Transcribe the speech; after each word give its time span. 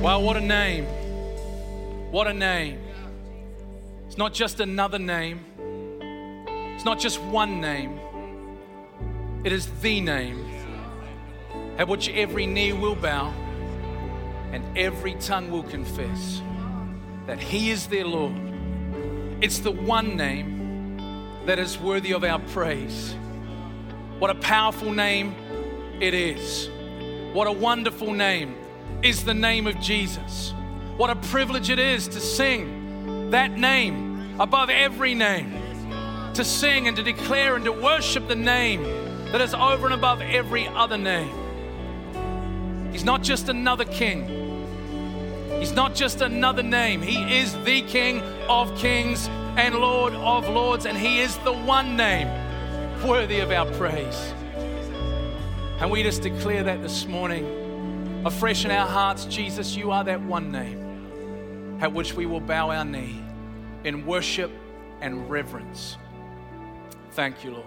Wow, 0.00 0.20
what 0.20 0.38
a 0.38 0.40
name. 0.40 0.86
What 2.10 2.26
a 2.26 2.32
name. 2.32 2.78
It's 4.06 4.16
not 4.16 4.32
just 4.32 4.58
another 4.58 4.98
name, 4.98 5.44
it's 6.74 6.86
not 6.86 6.98
just 6.98 7.20
one 7.20 7.60
name, 7.60 8.00
it 9.44 9.52
is 9.52 9.68
the 9.82 10.00
name 10.00 10.50
at 11.76 11.86
which 11.86 12.08
every 12.08 12.46
knee 12.46 12.72
will 12.72 12.94
bow 12.94 13.28
and 14.52 14.64
every 14.76 15.14
tongue 15.16 15.50
will 15.50 15.64
confess 15.64 16.40
that 17.26 17.38
He 17.38 17.70
is 17.70 17.86
their 17.86 18.06
Lord. 18.06 18.34
It's 19.42 19.58
the 19.58 19.70
one 19.70 20.16
name 20.16 21.28
that 21.44 21.58
is 21.58 21.78
worthy 21.78 22.12
of 22.12 22.24
our 22.24 22.38
praise. 22.38 23.14
What 24.18 24.30
a 24.30 24.34
powerful 24.36 24.92
name 24.92 25.34
it 26.00 26.14
is. 26.14 26.70
What 27.34 27.46
a 27.46 27.52
wonderful 27.52 28.14
name 28.14 28.56
is 29.02 29.24
the 29.24 29.34
name 29.34 29.66
of 29.66 29.80
Jesus. 29.80 30.52
What 30.96 31.10
a 31.10 31.16
privilege 31.16 31.70
it 31.70 31.78
is 31.78 32.06
to 32.08 32.20
sing 32.20 33.30
that 33.30 33.52
name 33.52 34.38
above 34.38 34.68
every 34.68 35.14
name, 35.14 35.52
to 36.34 36.44
sing 36.44 36.86
and 36.88 36.96
to 36.96 37.02
declare 37.02 37.56
and 37.56 37.64
to 37.64 37.72
worship 37.72 38.28
the 38.28 38.34
name 38.34 38.82
that 39.32 39.40
is 39.40 39.54
over 39.54 39.86
and 39.86 39.94
above 39.94 40.20
every 40.20 40.66
other 40.68 40.98
name. 40.98 41.32
He's 42.92 43.04
not 43.04 43.22
just 43.22 43.48
another 43.48 43.84
king. 43.84 44.40
He's 45.58 45.72
not 45.72 45.94
just 45.94 46.20
another 46.20 46.62
name. 46.62 47.02
He 47.02 47.38
is 47.38 47.52
the 47.64 47.82
King 47.82 48.20
of 48.48 48.76
kings 48.78 49.28
and 49.56 49.74
Lord 49.74 50.14
of 50.14 50.48
lords, 50.48 50.86
and 50.86 50.96
He 50.96 51.20
is 51.20 51.36
the 51.38 51.52
one 51.52 51.96
name 51.96 52.28
worthy 53.06 53.40
of 53.40 53.50
our 53.50 53.66
praise. 53.74 54.34
And 55.80 55.90
we 55.90 56.02
just 56.02 56.22
declare 56.22 56.62
that 56.64 56.82
this 56.82 57.06
morning, 57.06 57.69
afresh 58.24 58.64
in 58.64 58.70
our 58.70 58.86
hearts 58.86 59.24
Jesus, 59.24 59.74
you 59.74 59.90
are 59.90 60.04
that 60.04 60.20
one 60.22 60.52
name 60.52 61.78
at 61.80 61.92
which 61.92 62.14
we 62.14 62.26
will 62.26 62.40
bow 62.40 62.70
our 62.70 62.84
knee 62.84 63.18
in 63.84 64.04
worship 64.04 64.50
and 65.00 65.30
reverence. 65.30 65.96
Thank 67.12 67.42
you, 67.42 67.52
Lord. 67.52 67.66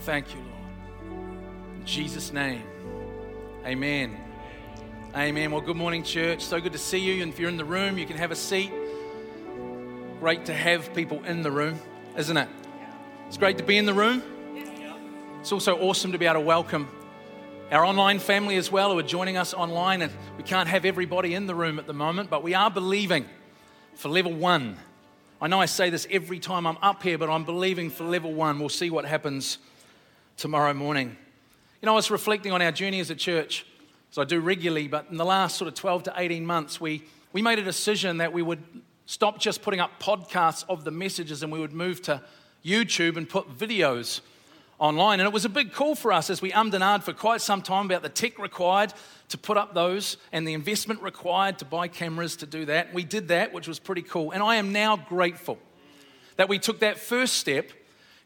Thank 0.00 0.34
you, 0.34 0.40
Lord. 0.40 1.78
In 1.78 1.86
Jesus' 1.86 2.32
name, 2.32 2.62
amen. 3.64 4.16
Amen. 5.14 5.50
Well, 5.50 5.60
good 5.60 5.76
morning, 5.76 6.02
church. 6.02 6.42
So 6.42 6.60
good 6.60 6.72
to 6.72 6.78
see 6.78 6.98
you. 6.98 7.22
And 7.22 7.32
if 7.32 7.38
you're 7.38 7.48
in 7.48 7.56
the 7.56 7.64
room, 7.64 7.98
you 7.98 8.06
can 8.06 8.16
have 8.16 8.30
a 8.30 8.36
seat. 8.36 8.72
Great 10.20 10.44
to 10.46 10.54
have 10.54 10.94
people 10.94 11.24
in 11.24 11.42
the 11.42 11.50
room, 11.50 11.80
isn't 12.16 12.36
it? 12.36 12.48
It's 13.26 13.36
great 13.36 13.58
to 13.58 13.64
be 13.64 13.76
in 13.76 13.86
the 13.86 13.94
room. 13.94 14.22
It's 15.40 15.52
also 15.52 15.78
awesome 15.78 16.12
to 16.12 16.18
be 16.18 16.26
able 16.26 16.34
to 16.34 16.46
welcome 16.46 16.88
our 17.70 17.84
online 17.84 18.18
family 18.18 18.56
as 18.56 18.72
well 18.72 18.90
who 18.92 18.98
are 18.98 19.04
joining 19.04 19.36
us 19.36 19.54
online. 19.54 20.02
And 20.02 20.12
we 20.36 20.42
can't 20.42 20.68
have 20.68 20.84
everybody 20.84 21.34
in 21.34 21.46
the 21.46 21.54
room 21.54 21.78
at 21.78 21.86
the 21.86 21.92
moment, 21.92 22.28
but 22.28 22.42
we 22.42 22.54
are 22.54 22.70
believing 22.70 23.26
for 23.94 24.08
level 24.08 24.32
one. 24.32 24.76
I 25.40 25.46
know 25.46 25.60
I 25.60 25.66
say 25.66 25.88
this 25.88 26.06
every 26.10 26.38
time 26.38 26.66
I'm 26.66 26.78
up 26.82 27.02
here, 27.02 27.16
but 27.16 27.30
I'm 27.30 27.44
believing 27.44 27.88
for 27.88 28.04
level 28.04 28.32
one. 28.32 28.58
We'll 28.58 28.68
see 28.68 28.90
what 28.90 29.04
happens 29.04 29.58
tomorrow 30.36 30.74
morning. 30.74 31.16
You 31.80 31.86
know, 31.86 31.92
I 31.92 31.96
was 31.96 32.10
reflecting 32.10 32.52
on 32.52 32.60
our 32.60 32.72
journey 32.72 33.00
as 33.00 33.08
a 33.10 33.14
church, 33.14 33.64
as 34.10 34.18
I 34.18 34.24
do 34.24 34.40
regularly, 34.40 34.88
but 34.88 35.06
in 35.10 35.16
the 35.16 35.24
last 35.24 35.56
sort 35.56 35.68
of 35.68 35.74
12 35.74 36.04
to 36.04 36.14
18 36.16 36.44
months, 36.44 36.80
we, 36.80 37.04
we 37.32 37.40
made 37.40 37.58
a 37.58 37.64
decision 37.64 38.18
that 38.18 38.32
we 38.32 38.42
would 38.42 38.62
stop 39.06 39.38
just 39.38 39.62
putting 39.62 39.80
up 39.80 40.02
podcasts 40.02 40.64
of 40.68 40.84
the 40.84 40.90
messages 40.90 41.42
and 41.42 41.52
we 41.52 41.60
would 41.60 41.72
move 41.72 42.02
to 42.02 42.20
YouTube 42.64 43.16
and 43.16 43.28
put 43.28 43.56
videos 43.56 44.20
online. 44.80 45.20
And 45.20 45.26
it 45.26 45.32
was 45.32 45.44
a 45.44 45.50
big 45.50 45.72
call 45.72 45.94
for 45.94 46.10
us 46.10 46.30
as 46.30 46.42
we 46.42 46.50
ummed 46.50 46.74
and 46.74 46.82
ahed 46.82 47.04
for 47.04 47.12
quite 47.12 47.40
some 47.40 47.62
time 47.62 47.86
about 47.86 48.02
the 48.02 48.08
tech 48.08 48.38
required 48.38 48.92
to 49.28 49.38
put 49.38 49.56
up 49.56 49.74
those 49.74 50.16
and 50.32 50.48
the 50.48 50.54
investment 50.54 51.02
required 51.02 51.58
to 51.58 51.64
buy 51.64 51.86
cameras 51.86 52.34
to 52.36 52.46
do 52.46 52.64
that. 52.64 52.92
We 52.92 53.04
did 53.04 53.28
that, 53.28 53.52
which 53.52 53.68
was 53.68 53.78
pretty 53.78 54.02
cool. 54.02 54.32
And 54.32 54.42
I 54.42 54.56
am 54.56 54.72
now 54.72 54.96
grateful 54.96 55.58
that 56.36 56.48
we 56.48 56.58
took 56.58 56.80
that 56.80 56.98
first 56.98 57.34
step 57.34 57.70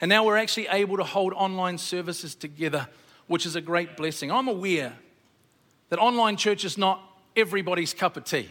and 0.00 0.08
now 0.08 0.24
we're 0.24 0.38
actually 0.38 0.68
able 0.68 0.96
to 0.96 1.04
hold 1.04 1.32
online 1.34 1.78
services 1.78 2.34
together, 2.34 2.88
which 3.26 3.46
is 3.46 3.56
a 3.56 3.60
great 3.60 3.96
blessing. 3.96 4.30
I'm 4.30 4.48
aware 4.48 4.94
that 5.88 5.98
online 5.98 6.36
church 6.36 6.64
is 6.64 6.78
not 6.78 7.00
everybody's 7.36 7.92
cup 7.92 8.16
of 8.16 8.24
tea. 8.24 8.48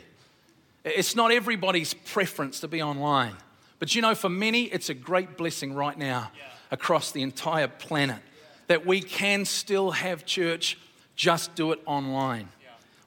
It's 0.84 1.16
not 1.16 1.32
everybody's 1.32 1.94
preference 1.94 2.60
to 2.60 2.68
be 2.68 2.82
online. 2.82 3.36
But 3.80 3.96
you 3.96 4.02
know, 4.02 4.16
for 4.16 4.30
many, 4.30 4.64
it's 4.64 4.90
a 4.90 4.94
great 4.94 5.38
blessing 5.38 5.74
right 5.74 5.98
now 5.98 6.32
across 6.74 7.12
the 7.12 7.22
entire 7.22 7.68
planet 7.68 8.18
that 8.66 8.84
we 8.84 9.00
can 9.00 9.46
still 9.46 9.92
have 9.92 10.26
church, 10.26 10.76
just 11.16 11.54
do 11.54 11.72
it 11.72 11.80
online. 11.86 12.50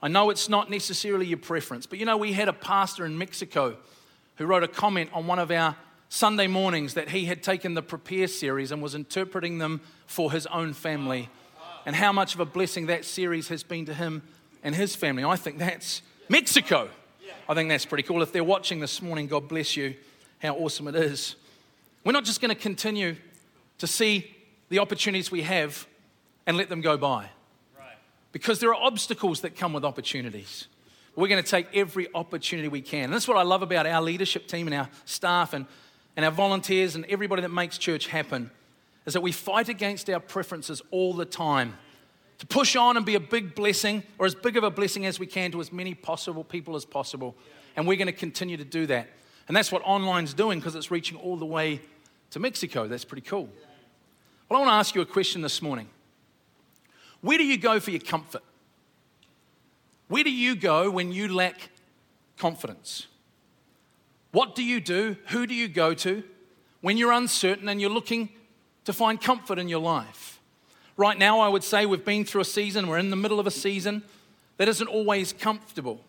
I 0.01 0.07
know 0.07 0.31
it's 0.31 0.49
not 0.49 0.71
necessarily 0.71 1.27
your 1.27 1.39
preference, 1.39 1.85
but 1.85 1.99
you 1.99 2.05
know, 2.05 2.17
we 2.17 2.33
had 2.33 2.47
a 2.47 2.53
pastor 2.53 3.05
in 3.05 3.19
Mexico 3.19 3.77
who 4.37 4.47
wrote 4.47 4.63
a 4.63 4.69
comment 4.69 5.11
on 5.13 5.27
one 5.27 5.41
of 5.41 5.51
our 5.51 5.75
Sunday 6.09 6.47
mornings 6.47 6.95
that 6.95 7.09
he 7.09 7.25
had 7.25 7.43
taken 7.43 7.75
the 7.75 7.83
Prepare 7.83 8.29
series 8.29 8.71
and 8.71 8.81
was 8.81 8.95
interpreting 8.95 9.59
them 9.59 9.81
for 10.07 10.31
his 10.31 10.47
own 10.47 10.73
family, 10.73 11.29
and 11.85 11.97
how 11.97 12.13
much 12.13 12.35
of 12.35 12.41
a 12.41 12.45
blessing 12.45 12.87
that 12.87 13.05
series 13.05 13.49
has 13.49 13.65
been 13.65 13.85
to 13.87 13.95
him 13.95 14.23
and 14.63 14.77
his 14.77 14.95
family. 14.95 15.25
I 15.25 15.35
think 15.35 15.59
that's 15.59 16.03
Mexico. 16.29 16.89
I 17.49 17.55
think 17.55 17.69
that's 17.69 17.85
pretty 17.85 18.05
cool. 18.05 18.23
If 18.23 18.31
they're 18.31 18.45
watching 18.45 18.79
this 18.79 19.03
morning, 19.03 19.27
God 19.27 19.49
bless 19.49 19.77
you. 19.77 19.97
How 20.41 20.55
awesome 20.55 20.87
it 20.87 20.95
is. 20.95 21.35
We're 22.05 22.13
not 22.13 22.25
just 22.25 22.41
going 22.41 22.55
to 22.55 22.61
continue 22.61 23.17
to 23.79 23.87
see 23.87 24.35
the 24.69 24.79
opportunities 24.79 25.31
we 25.31 25.43
have 25.43 25.87
and 26.47 26.57
let 26.57 26.69
them 26.69 26.81
go 26.81 26.97
by. 26.97 27.31
Because 28.33 28.59
there 28.61 28.75
are 28.75 28.83
obstacles 28.83 29.41
that 29.41 29.57
come 29.57 29.73
with 29.73 29.85
opportunities. 29.85 30.69
We're 31.15 31.29
going 31.29 31.43
to 31.43 31.51
take 31.51 31.69
every 31.75 32.09
opportunity 32.15 32.69
we 32.69 32.83
can. 32.83 33.05
And 33.05 33.13
that's 33.15 33.27
what 33.27 33.39
I 33.39 33.43
love 33.43 33.63
about 33.63 33.87
our 33.87 34.03
leadership 34.03 34.47
team 34.47 34.67
and 34.67 34.75
our 34.75 34.89
staff 35.07 35.55
and, 35.55 35.65
and 36.15 36.25
our 36.25 36.31
volunteers 36.31 36.95
and 36.95 37.07
everybody 37.07 37.43
that 37.43 37.51
makes 37.51 37.79
church 37.79 38.09
happen 38.09 38.51
is 39.07 39.15
that 39.15 39.23
we 39.23 39.33
fight 39.33 39.69
against 39.69 40.11
our 40.11 40.21
preferences 40.21 40.83
all 40.91 41.15
the 41.15 41.25
time 41.25 41.75
to 42.39 42.47
push 42.47 42.77
on 42.77 42.99
and 42.99 43.07
be 43.07 43.15
a 43.15 43.21
big 43.21 43.55
blessing 43.55 44.03
or 44.19 44.27
as 44.27 44.35
big 44.35 44.57
of 44.59 44.65
a 44.65 44.71
blessing 44.71 45.07
as 45.07 45.19
we 45.19 45.27
can 45.27 45.51
to 45.53 45.61
as 45.61 45.73
many 45.73 45.95
possible 45.95 46.45
people 46.45 46.77
as 46.77 46.85
possible. 46.85 47.35
And 47.77 47.87
we're 47.87 47.97
going 47.97 48.07
to 48.07 48.13
continue 48.13 48.59
to 48.59 48.65
do 48.65 48.87
that. 48.87 49.09
And 49.49 49.57
that's 49.57 49.73
what 49.73 49.83
online's 49.85 50.35
doing 50.35 50.59
because 50.59 50.75
it's 50.75 50.91
reaching 50.91 51.17
all 51.17 51.37
the 51.37 51.47
way 51.47 51.81
to 52.31 52.41
Mexico. 52.41 52.89
That's 52.89 53.05
pretty 53.05 53.27
cool. 53.27 53.49
Well, 54.49 54.61
I 54.61 54.63
want 54.65 54.71
to 54.71 54.79
ask 54.79 54.95
you 54.95 55.01
a 55.01 55.07
question 55.07 55.43
this 55.43 55.61
morning. 55.61 55.89
Where 57.21 57.37
do 57.37 57.45
you 57.45 57.57
go 57.57 57.81
for 57.81 57.91
your 57.91 58.01
comfort? 58.01 58.45
Where 60.07 60.23
do 60.23 60.31
you 60.31 60.55
go 60.55 60.89
when 60.89 61.11
you 61.11 61.35
lack 61.35 61.71
confidence? 62.39 63.09
What 64.31 64.55
do 64.55 64.63
you 64.63 64.81
do? 64.81 65.17
Who 65.29 65.49
do 65.49 65.55
you 65.55 65.67
go 65.67 65.95
to 65.95 66.23
when 66.81 66.97
you're 66.97 67.11
uncertain 67.11 67.69
and 67.69 67.81
you're 67.81 67.91
looking 67.91 68.29
to 68.85 68.93
find 68.93 69.21
comfort 69.21 69.59
in 69.59 69.69
your 69.69 69.81
life? 69.81 70.41
Right 70.97 71.19
now, 71.19 71.41
I 71.41 71.49
would 71.49 71.65
say 71.65 71.85
we've 71.85 72.05
been 72.05 72.25
through 72.25 72.43
a 72.43 72.45
season, 72.45 72.87
we're 72.87 72.99
in 72.99 73.11
the 73.11 73.17
middle 73.17 73.41
of 73.41 73.49
a 73.49 73.51
season 73.51 74.03
that 74.59 74.69
isn't 74.69 74.89
always 74.89 75.33
comfortable. 75.33 76.01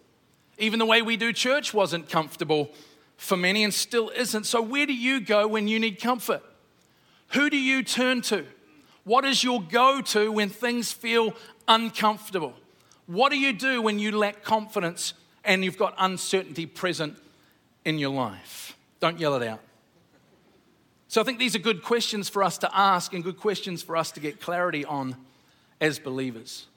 Even 0.60 0.78
the 0.78 0.86
way 0.86 1.02
we 1.02 1.18
do 1.18 1.34
church 1.34 1.74
wasn't 1.74 2.08
comfortable 2.08 2.72
for 3.18 3.36
many 3.36 3.64
and 3.64 3.74
still 3.74 4.10
isn't. 4.10 4.46
So, 4.46 4.62
where 4.62 4.86
do 4.86 4.94
you 4.94 5.20
go 5.20 5.48
when 5.48 5.68
you 5.68 5.80
need 5.80 6.00
comfort? 6.00 6.44
Who 7.30 7.50
do 7.50 7.58
you 7.58 7.84
turn 7.84 8.22
to? 8.24 8.46
What 9.04 9.26
is 9.26 9.44
your 9.44 9.62
go 9.62 10.02
to 10.02 10.32
when 10.32 10.50
things 10.50 10.92
feel 10.92 11.34
uncomfortable? 11.68 12.54
What 13.06 13.32
do 13.32 13.40
you 13.40 13.54
do 13.54 13.82
when 13.82 14.00
you 14.00 14.18
lack 14.18 14.44
confidence 14.44 15.14
and 15.44 15.64
you've 15.64 15.78
got 15.78 15.96
uncertainty 15.98 16.66
present 16.66 17.18
in 17.86 18.00
your 18.00 18.14
life? 18.14 18.78
Don't 19.00 19.20
yell 19.20 19.36
it 19.36 19.48
out. 19.48 19.62
So 21.08 21.22
I 21.22 21.24
think 21.24 21.40
these 21.40 21.56
are 21.56 21.60
good 21.60 21.84
questions 21.84 22.28
for 22.28 22.44
us 22.44 22.58
to 22.60 22.78
ask 22.78 23.14
and 23.14 23.24
good 23.24 23.38
questions 23.38 23.82
for 23.82 23.96
us 23.96 24.12
to 24.12 24.20
get 24.20 24.42
clarity 24.42 24.84
on 24.84 25.16
as 25.80 26.00
believers. 26.00 26.68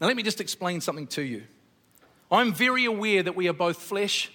Now, 0.00 0.06
let 0.06 0.16
me 0.16 0.22
just 0.22 0.40
explain 0.40 0.80
something 0.80 1.06
to 1.08 1.22
you. 1.22 1.42
I'm 2.30 2.52
very 2.52 2.86
aware 2.86 3.22
that 3.22 3.36
we 3.36 3.48
are 3.48 3.52
both 3.52 3.76
flesh 3.76 4.32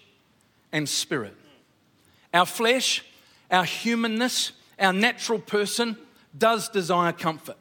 and 0.72 0.88
spirit. 0.88 1.36
Our 2.34 2.46
flesh, 2.46 3.04
our 3.50 3.66
humanness, 3.66 4.52
our 4.82 4.94
natural 4.94 5.40
person 5.40 5.98
does 6.38 6.70
desire 6.70 7.12
comfort. 7.12 7.58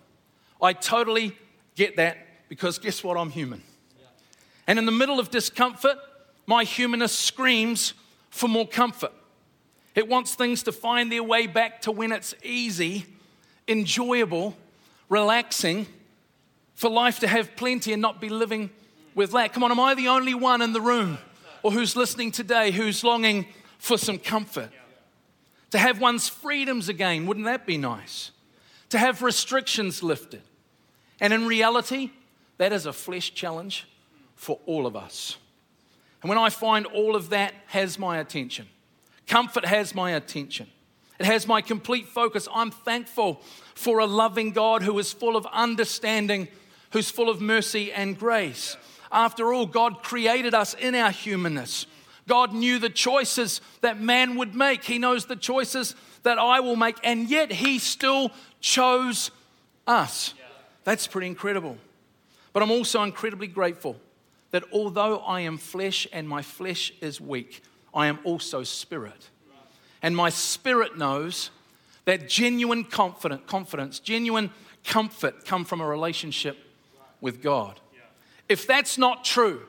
I 0.63 0.73
totally 0.73 1.37
get 1.75 1.97
that 1.97 2.19
because 2.49 2.79
guess 2.79 3.05
what? 3.05 3.17
I'm 3.17 3.31
human. 3.31 3.63
And 4.67 4.79
in 4.79 4.87
the 4.87 4.93
middle 4.93 5.19
of 5.19 5.31
discomfort, 5.31 5.97
my 6.47 6.65
humanness 6.65 7.17
screams 7.17 7.95
for 8.31 8.49
more 8.49 8.67
comfort. 8.67 9.13
It 9.95 10.09
wants 10.09 10.35
things 10.35 10.63
to 10.65 10.73
find 10.73 11.11
their 11.11 11.23
way 11.23 11.47
back 11.47 11.83
to 11.83 11.93
when 11.93 12.13
it's 12.13 12.35
easy, 12.43 13.07
enjoyable, 13.67 14.57
relaxing, 15.09 15.87
for 16.75 16.89
life 16.89 17.19
to 17.21 17.29
have 17.29 17.57
plenty 17.57 17.93
and 17.93 18.01
not 18.01 18.21
be 18.21 18.29
living 18.29 18.71
with 19.15 19.33
lack. 19.33 19.53
Come 19.53 19.65
on, 19.65 19.71
am 19.71 19.81
I 19.81 19.95
the 19.95 20.09
only 20.09 20.35
one 20.35 20.63
in 20.63 20.73
the 20.73 20.81
room 20.81 21.19
or 21.63 21.73
who's 21.73 21.97
listening 21.97 22.31
today 22.31 22.71
who's 22.71 23.05
longing 23.05 23.47
for 23.79 23.99
some 23.99 24.19
comfort? 24.19 24.71
To 25.71 25.79
have 25.79 26.01
one's 26.01 26.29
freedoms 26.29 26.89
again, 26.89 27.27
wouldn't 27.27 27.47
that 27.47 27.67
be 27.67 27.79
nice? 27.79 28.33
To 28.91 28.99
have 28.99 29.23
restrictions 29.23 30.03
lifted. 30.03 30.43
And 31.21 31.33
in 31.33 31.47
reality, 31.47 32.11
that 32.59 32.73
is 32.73 32.87
a 32.87 32.93
flesh 32.93 33.35
challenge 33.35 33.87
for 34.35 34.59
all 34.67 34.87
of 34.87 34.97
us. 34.97 35.37
And 36.23 36.29
when 36.29 36.39
I 36.39 36.51
find 36.51 36.87
all 36.87 37.15
of 37.17 37.31
that 37.31 37.55
has 37.69 37.99
my 37.99 38.19
attention, 38.19 38.67
comfort 39.27 39.65
has 39.65 39.95
my 39.95 40.13
attention, 40.13 40.67
it 41.19 41.27
has 41.27 41.47
my 41.47 41.61
complete 41.61 42.09
focus. 42.09 42.49
I'm 42.53 42.71
thankful 42.71 43.43
for 43.75 43.99
a 43.99 44.07
loving 44.07 44.53
God 44.53 44.83
who 44.83 44.99
is 44.99 45.13
full 45.13 45.37
of 45.37 45.47
understanding, 45.53 46.49
who's 46.93 47.11
full 47.11 47.29
of 47.29 47.41
mercy 47.41 47.93
and 47.93 48.19
grace. 48.19 48.77
After 49.13 49.53
all, 49.53 49.67
God 49.67 50.03
created 50.03 50.55
us 50.55 50.75
in 50.75 50.95
our 50.95 51.11
humanness. 51.11 51.87
God 52.31 52.55
knew 52.55 52.79
the 52.79 52.89
choices 52.89 53.61
that 53.81 54.01
man 54.01 54.37
would 54.37 54.55
make. 54.55 54.85
He 54.85 55.01
knows 55.01 55.27
the 55.27 55.35
choices 55.35 55.97
that 56.23 56.39
I 56.39 56.61
will 56.61 56.77
make, 56.77 56.95
and 57.03 57.29
yet 57.29 57.51
He 57.51 57.81
still 57.81 58.31
chose 58.61 59.33
us. 59.85 60.33
That's 60.85 61.09
pretty 61.09 61.27
incredible. 61.27 61.77
But 62.53 62.63
I'm 62.63 62.71
also 62.71 63.03
incredibly 63.03 63.49
grateful 63.49 63.97
that 64.53 64.63
although 64.73 65.19
I 65.19 65.41
am 65.41 65.59
flesh 65.59 66.07
and 66.13 66.29
my 66.29 66.41
flesh 66.41 66.93
is 67.01 67.21
weak, 67.21 67.65
I 67.93 68.07
am 68.07 68.21
also 68.23 68.63
spirit. 68.63 69.31
And 70.01 70.17
my 70.17 70.31
spirit 70.31 70.97
knows 70.97 71.51
that 72.05 72.29
genuine 72.29 72.85
confident, 72.85 73.49
confidence, 73.49 73.99
genuine 73.99 74.51
comfort 74.85 75.45
come 75.45 75.65
from 75.65 75.81
a 75.81 75.87
relationship 75.87 76.59
with 77.21 77.43
God. 77.43 77.81
If 78.49 78.69
that's 78.69 78.99
not 78.99 79.25
true, 79.25 79.63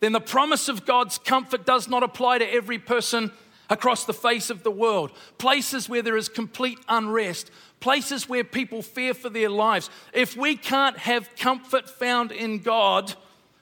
then 0.00 0.12
the 0.12 0.20
promise 0.20 0.68
of 0.68 0.86
God's 0.86 1.18
comfort 1.18 1.64
does 1.64 1.88
not 1.88 2.02
apply 2.02 2.38
to 2.38 2.52
every 2.52 2.78
person 2.78 3.30
across 3.68 4.04
the 4.04 4.14
face 4.14 4.50
of 4.50 4.62
the 4.62 4.70
world. 4.70 5.12
Places 5.38 5.88
where 5.88 6.02
there 6.02 6.16
is 6.16 6.28
complete 6.28 6.78
unrest, 6.88 7.50
places 7.78 8.28
where 8.28 8.42
people 8.42 8.82
fear 8.82 9.14
for 9.14 9.30
their 9.30 9.48
lives. 9.48 9.88
If 10.12 10.36
we 10.36 10.56
can't 10.56 10.98
have 10.98 11.36
comfort 11.36 11.88
found 11.88 12.32
in 12.32 12.58
God, 12.58 13.14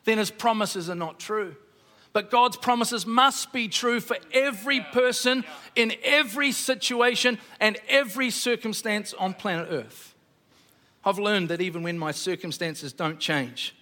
then 0.05 0.19
his 0.19 0.31
promises 0.31 0.89
are 0.89 0.95
not 0.95 1.21
true. 1.21 1.57
But 2.13 2.31
God's 2.31 2.57
promises 2.57 3.07
must 3.07 3.53
be 3.53 3.69
true 3.69 4.01
for 4.01 4.17
every 4.33 4.81
person 4.81 5.45
in 5.77 5.93
every 6.03 6.53
situation 6.53 7.39
and 7.61 7.77
every 7.89 8.31
circumstance 8.31 9.13
on 9.13 9.35
planet 9.35 9.69
Earth. 9.71 10.15
I've 11.05 11.19
learned 11.19 11.51
that 11.51 11.61
even 11.61 11.83
when 11.83 11.99
my 11.99 12.13
circumstances 12.13 12.93
don't 12.93 13.21
change, 13.21 13.77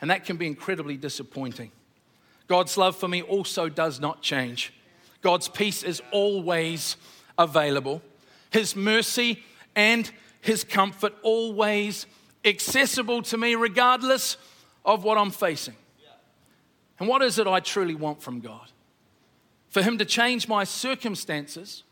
and 0.00 0.10
that 0.10 0.24
can 0.24 0.36
be 0.36 0.46
incredibly 0.46 0.96
disappointing, 0.96 1.70
God's 2.46 2.76
love 2.76 2.96
for 2.96 3.08
me 3.08 3.22
also 3.22 3.68
does 3.68 4.00
not 4.00 4.20
change. 4.20 4.72
God's 5.22 5.48
peace 5.48 5.82
is 5.82 6.02
always 6.10 6.96
available, 7.38 8.02
His 8.50 8.76
mercy 8.76 9.42
and 9.74 10.10
His 10.40 10.64
comfort 10.64 11.14
always 11.22 12.06
accessible 12.44 13.22
to 13.22 13.38
me, 13.38 13.54
regardless 13.54 14.36
of 14.84 15.04
what 15.04 15.16
I'm 15.16 15.30
facing. 15.30 15.74
And 16.98 17.08
what 17.08 17.22
is 17.22 17.38
it 17.38 17.46
I 17.46 17.60
truly 17.60 17.94
want 17.94 18.22
from 18.22 18.40
God? 18.40 18.70
For 19.68 19.82
Him 19.82 19.98
to 19.98 20.04
change 20.04 20.46
my 20.46 20.64
circumstances 20.64 21.82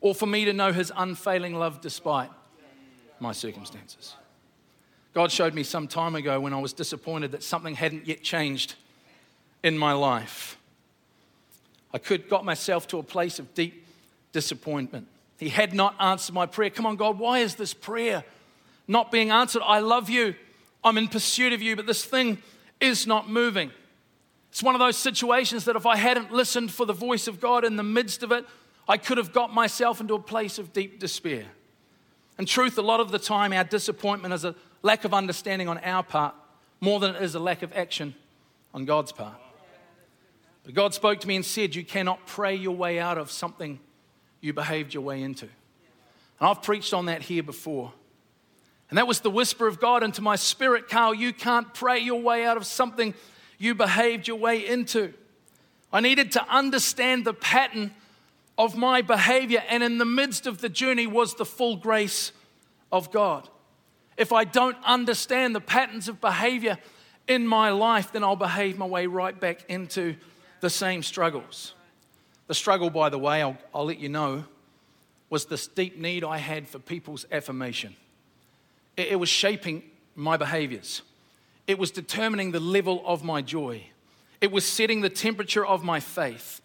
or 0.00 0.14
for 0.14 0.26
me 0.26 0.44
to 0.44 0.52
know 0.52 0.72
His 0.72 0.92
unfailing 0.94 1.54
love 1.54 1.80
despite 1.80 2.30
my 3.20 3.32
circumstances? 3.32 4.14
God 5.16 5.32
showed 5.32 5.54
me 5.54 5.62
some 5.62 5.88
time 5.88 6.14
ago 6.14 6.38
when 6.40 6.52
I 6.52 6.60
was 6.60 6.74
disappointed 6.74 7.32
that 7.32 7.42
something 7.42 7.74
hadn't 7.74 8.06
yet 8.06 8.22
changed 8.22 8.74
in 9.62 9.78
my 9.78 9.94
life. 9.94 10.58
I 11.94 11.96
could 11.96 12.28
got 12.28 12.44
myself 12.44 12.86
to 12.88 12.98
a 12.98 13.02
place 13.02 13.38
of 13.38 13.54
deep 13.54 13.86
disappointment. 14.32 15.08
He 15.38 15.48
had 15.48 15.72
not 15.72 15.94
answered 15.98 16.34
my 16.34 16.44
prayer. 16.44 16.68
Come 16.68 16.84
on, 16.84 16.96
God, 16.96 17.18
why 17.18 17.38
is 17.38 17.54
this 17.54 17.72
prayer 17.72 18.24
not 18.86 19.10
being 19.10 19.30
answered? 19.30 19.62
I 19.64 19.78
love 19.78 20.10
you. 20.10 20.34
I'm 20.84 20.98
in 20.98 21.08
pursuit 21.08 21.54
of 21.54 21.62
you, 21.62 21.76
but 21.76 21.86
this 21.86 22.04
thing 22.04 22.36
is 22.78 23.06
not 23.06 23.26
moving. 23.26 23.70
It's 24.50 24.62
one 24.62 24.74
of 24.74 24.80
those 24.80 24.98
situations 24.98 25.64
that 25.64 25.76
if 25.76 25.86
I 25.86 25.96
hadn't 25.96 26.30
listened 26.30 26.72
for 26.72 26.84
the 26.84 26.92
voice 26.92 27.26
of 27.26 27.40
God 27.40 27.64
in 27.64 27.76
the 27.76 27.82
midst 27.82 28.22
of 28.22 28.32
it, 28.32 28.44
I 28.86 28.98
could 28.98 29.16
have 29.16 29.32
got 29.32 29.54
myself 29.54 29.98
into 29.98 30.12
a 30.12 30.20
place 30.20 30.58
of 30.58 30.74
deep 30.74 31.00
despair. 31.00 31.46
In 32.38 32.44
truth, 32.44 32.76
a 32.76 32.82
lot 32.82 33.00
of 33.00 33.10
the 33.12 33.18
time, 33.18 33.54
our 33.54 33.64
disappointment 33.64 34.34
is 34.34 34.44
a 34.44 34.54
lack 34.86 35.04
of 35.04 35.12
understanding 35.12 35.68
on 35.68 35.78
our 35.78 36.02
part 36.02 36.34
more 36.80 37.00
than 37.00 37.16
it 37.16 37.22
is 37.22 37.34
a 37.34 37.40
lack 37.40 37.62
of 37.62 37.72
action 37.74 38.14
on 38.72 38.84
God's 38.84 39.12
part. 39.12 39.34
But 40.64 40.74
God 40.74 40.94
spoke 40.94 41.20
to 41.20 41.28
me 41.28 41.36
and 41.36 41.44
said, 41.44 41.74
You 41.74 41.84
cannot 41.84 42.26
pray 42.26 42.54
your 42.54 42.76
way 42.76 42.98
out 42.98 43.18
of 43.18 43.30
something 43.30 43.80
you 44.40 44.52
behaved 44.52 44.94
your 44.94 45.02
way 45.02 45.22
into. 45.22 45.46
And 46.38 46.48
I've 46.48 46.62
preached 46.62 46.94
on 46.94 47.06
that 47.06 47.22
here 47.22 47.42
before. 47.42 47.92
And 48.88 48.98
that 48.98 49.08
was 49.08 49.20
the 49.20 49.30
whisper 49.30 49.66
of 49.66 49.80
God 49.80 50.04
into 50.04 50.22
my 50.22 50.36
spirit 50.36 50.88
Carl, 50.88 51.12
you 51.14 51.32
can't 51.32 51.74
pray 51.74 51.98
your 51.98 52.20
way 52.20 52.44
out 52.44 52.56
of 52.56 52.64
something 52.64 53.14
you 53.58 53.74
behaved 53.74 54.28
your 54.28 54.36
way 54.36 54.64
into. 54.66 55.12
I 55.92 56.00
needed 56.00 56.32
to 56.32 56.48
understand 56.48 57.24
the 57.24 57.34
pattern 57.34 57.92
of 58.58 58.76
my 58.76 59.02
behavior, 59.02 59.62
and 59.68 59.82
in 59.82 59.98
the 59.98 60.04
midst 60.04 60.46
of 60.46 60.60
the 60.60 60.68
journey 60.68 61.06
was 61.06 61.34
the 61.34 61.44
full 61.44 61.76
grace 61.76 62.32
of 62.92 63.10
God. 63.10 63.48
If 64.16 64.32
I 64.32 64.44
don't 64.44 64.76
understand 64.84 65.54
the 65.54 65.60
patterns 65.60 66.08
of 66.08 66.20
behavior 66.20 66.78
in 67.28 67.46
my 67.46 67.70
life, 67.70 68.12
then 68.12 68.24
I'll 68.24 68.36
behave 68.36 68.78
my 68.78 68.86
way 68.86 69.06
right 69.06 69.38
back 69.38 69.64
into 69.68 70.16
the 70.60 70.70
same 70.70 71.02
struggles. 71.02 71.74
The 72.46 72.54
struggle, 72.54 72.90
by 72.90 73.08
the 73.08 73.18
way, 73.18 73.42
I'll, 73.42 73.58
I'll 73.74 73.86
let 73.86 73.98
you 73.98 74.08
know, 74.08 74.44
was 75.28 75.46
this 75.46 75.66
deep 75.66 75.98
need 75.98 76.24
I 76.24 76.38
had 76.38 76.68
for 76.68 76.78
people's 76.78 77.26
affirmation. 77.32 77.96
It, 78.96 79.08
it 79.08 79.16
was 79.16 79.28
shaping 79.28 79.82
my 80.14 80.36
behaviors, 80.36 81.02
it 81.66 81.78
was 81.78 81.90
determining 81.90 82.52
the 82.52 82.60
level 82.60 83.02
of 83.04 83.22
my 83.22 83.42
joy, 83.42 83.82
it 84.40 84.50
was 84.50 84.64
setting 84.64 85.02
the 85.02 85.10
temperature 85.10 85.66
of 85.66 85.84
my 85.84 86.00
faith. 86.00 86.60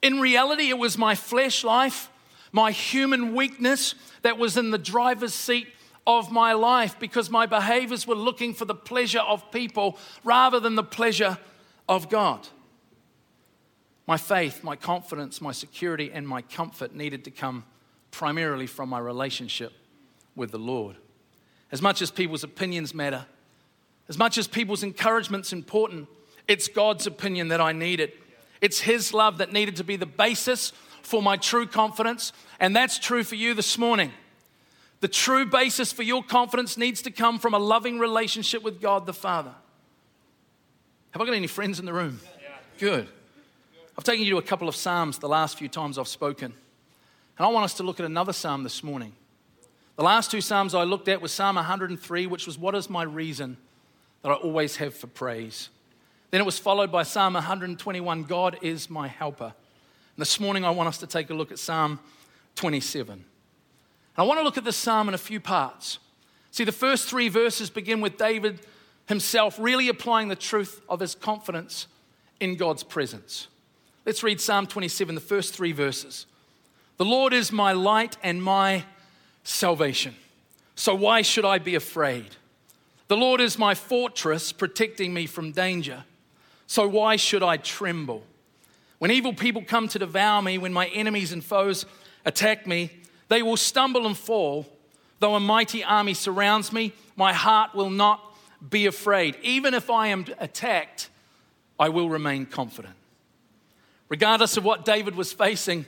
In 0.00 0.20
reality, 0.20 0.68
it 0.68 0.78
was 0.78 0.96
my 0.96 1.14
flesh 1.14 1.64
life, 1.64 2.08
my 2.52 2.70
human 2.70 3.34
weakness 3.34 3.94
that 4.22 4.38
was 4.38 4.56
in 4.56 4.70
the 4.70 4.78
driver's 4.78 5.34
seat 5.34 5.68
of 6.08 6.32
my 6.32 6.54
life 6.54 6.98
because 6.98 7.28
my 7.28 7.44
behaviors 7.44 8.06
were 8.06 8.14
looking 8.14 8.54
for 8.54 8.64
the 8.64 8.74
pleasure 8.74 9.20
of 9.20 9.52
people 9.52 9.98
rather 10.24 10.58
than 10.58 10.74
the 10.74 10.82
pleasure 10.82 11.36
of 11.86 12.08
God. 12.08 12.48
My 14.06 14.16
faith, 14.16 14.64
my 14.64 14.74
confidence, 14.74 15.42
my 15.42 15.52
security, 15.52 16.10
and 16.10 16.26
my 16.26 16.40
comfort 16.40 16.94
needed 16.94 17.24
to 17.24 17.30
come 17.30 17.64
primarily 18.10 18.66
from 18.66 18.88
my 18.88 18.98
relationship 18.98 19.74
with 20.34 20.50
the 20.50 20.58
Lord. 20.58 20.96
As 21.70 21.82
much 21.82 22.00
as 22.00 22.10
people's 22.10 22.42
opinions 22.42 22.94
matter, 22.94 23.26
as 24.08 24.16
much 24.16 24.38
as 24.38 24.48
people's 24.48 24.82
encouragement's 24.82 25.52
important, 25.52 26.08
it's 26.48 26.68
God's 26.68 27.06
opinion 27.06 27.48
that 27.48 27.60
I 27.60 27.72
needed. 27.72 28.12
It's 28.62 28.80
His 28.80 29.12
love 29.12 29.36
that 29.38 29.52
needed 29.52 29.76
to 29.76 29.84
be 29.84 29.96
the 29.96 30.06
basis 30.06 30.72
for 31.02 31.20
my 31.22 31.36
true 31.36 31.66
confidence, 31.66 32.32
and 32.58 32.74
that's 32.74 32.98
true 32.98 33.24
for 33.24 33.34
you 33.34 33.52
this 33.52 33.76
morning. 33.76 34.10
The 35.00 35.08
true 35.08 35.46
basis 35.46 35.92
for 35.92 36.02
your 36.02 36.22
confidence 36.22 36.76
needs 36.76 37.02
to 37.02 37.10
come 37.10 37.38
from 37.38 37.54
a 37.54 37.58
loving 37.58 37.98
relationship 37.98 38.62
with 38.62 38.80
God 38.80 39.06
the 39.06 39.12
Father. 39.12 39.54
Have 41.12 41.22
I 41.22 41.24
got 41.24 41.34
any 41.34 41.46
friends 41.46 41.78
in 41.78 41.86
the 41.86 41.92
room? 41.92 42.20
Good. 42.78 43.08
I've 43.96 44.04
taken 44.04 44.24
you 44.24 44.32
to 44.32 44.38
a 44.38 44.42
couple 44.42 44.68
of 44.68 44.76
Psalms 44.76 45.18
the 45.18 45.28
last 45.28 45.58
few 45.58 45.68
times 45.68 45.98
I've 45.98 46.08
spoken. 46.08 46.52
And 47.38 47.46
I 47.46 47.48
want 47.48 47.64
us 47.64 47.74
to 47.74 47.82
look 47.82 48.00
at 48.00 48.06
another 48.06 48.32
Psalm 48.32 48.62
this 48.64 48.82
morning. 48.82 49.12
The 49.96 50.04
last 50.04 50.30
two 50.30 50.40
Psalms 50.40 50.74
I 50.74 50.84
looked 50.84 51.08
at 51.08 51.20
was 51.20 51.32
Psalm 51.32 51.56
103, 51.56 52.26
which 52.26 52.46
was 52.46 52.58
What 52.58 52.74
is 52.74 52.90
my 52.90 53.02
reason 53.02 53.56
that 54.22 54.30
I 54.30 54.34
always 54.34 54.76
have 54.76 54.94
for 54.94 55.06
praise? 55.06 55.70
Then 56.30 56.40
it 56.40 56.44
was 56.44 56.58
followed 56.58 56.92
by 56.92 57.04
Psalm 57.04 57.34
121, 57.34 58.24
God 58.24 58.58
is 58.62 58.90
my 58.90 59.08
helper. 59.08 59.44
And 60.16 60.20
this 60.20 60.38
morning 60.38 60.64
I 60.64 60.70
want 60.70 60.88
us 60.88 60.98
to 60.98 61.06
take 61.06 61.30
a 61.30 61.34
look 61.34 61.50
at 61.50 61.58
Psalm 61.58 61.98
27. 62.56 63.24
I 64.18 64.24
want 64.24 64.40
to 64.40 64.44
look 64.44 64.58
at 64.58 64.64
this 64.64 64.76
psalm 64.76 65.06
in 65.08 65.14
a 65.14 65.18
few 65.18 65.38
parts. 65.38 66.00
See, 66.50 66.64
the 66.64 66.72
first 66.72 67.08
three 67.08 67.28
verses 67.28 67.70
begin 67.70 68.00
with 68.00 68.18
David 68.18 68.58
himself 69.06 69.56
really 69.58 69.88
applying 69.88 70.26
the 70.26 70.36
truth 70.36 70.82
of 70.88 70.98
his 70.98 71.14
confidence 71.14 71.86
in 72.40 72.56
God's 72.56 72.82
presence. 72.82 73.46
Let's 74.04 74.22
read 74.22 74.40
Psalm 74.40 74.66
27, 74.66 75.14
the 75.14 75.20
first 75.20 75.54
three 75.54 75.72
verses. 75.72 76.26
The 76.96 77.04
Lord 77.04 77.32
is 77.32 77.52
my 77.52 77.72
light 77.72 78.16
and 78.22 78.42
my 78.42 78.84
salvation. 79.44 80.16
So 80.74 80.94
why 80.94 81.22
should 81.22 81.44
I 81.44 81.58
be 81.58 81.76
afraid? 81.76 82.36
The 83.06 83.16
Lord 83.16 83.40
is 83.40 83.58
my 83.58 83.74
fortress, 83.74 84.52
protecting 84.52 85.14
me 85.14 85.26
from 85.26 85.52
danger. 85.52 86.04
So 86.66 86.88
why 86.88 87.16
should 87.16 87.42
I 87.42 87.56
tremble? 87.56 88.24
When 88.98 89.10
evil 89.10 89.32
people 89.32 89.62
come 89.62 89.86
to 89.88 89.98
devour 89.98 90.42
me, 90.42 90.58
when 90.58 90.72
my 90.72 90.88
enemies 90.88 91.32
and 91.32 91.42
foes 91.42 91.86
attack 92.24 92.66
me, 92.66 92.90
they 93.28 93.42
will 93.42 93.56
stumble 93.56 94.06
and 94.06 94.16
fall. 94.16 94.66
Though 95.20 95.34
a 95.34 95.40
mighty 95.40 95.82
army 95.82 96.14
surrounds 96.14 96.72
me, 96.72 96.92
my 97.16 97.32
heart 97.32 97.74
will 97.74 97.90
not 97.90 98.22
be 98.70 98.86
afraid. 98.86 99.36
Even 99.42 99.74
if 99.74 99.90
I 99.90 100.08
am 100.08 100.26
attacked, 100.38 101.10
I 101.78 101.88
will 101.88 102.08
remain 102.08 102.46
confident. 102.46 102.94
Regardless 104.08 104.56
of 104.56 104.64
what 104.64 104.84
David 104.84 105.14
was 105.14 105.32
facing, 105.32 105.86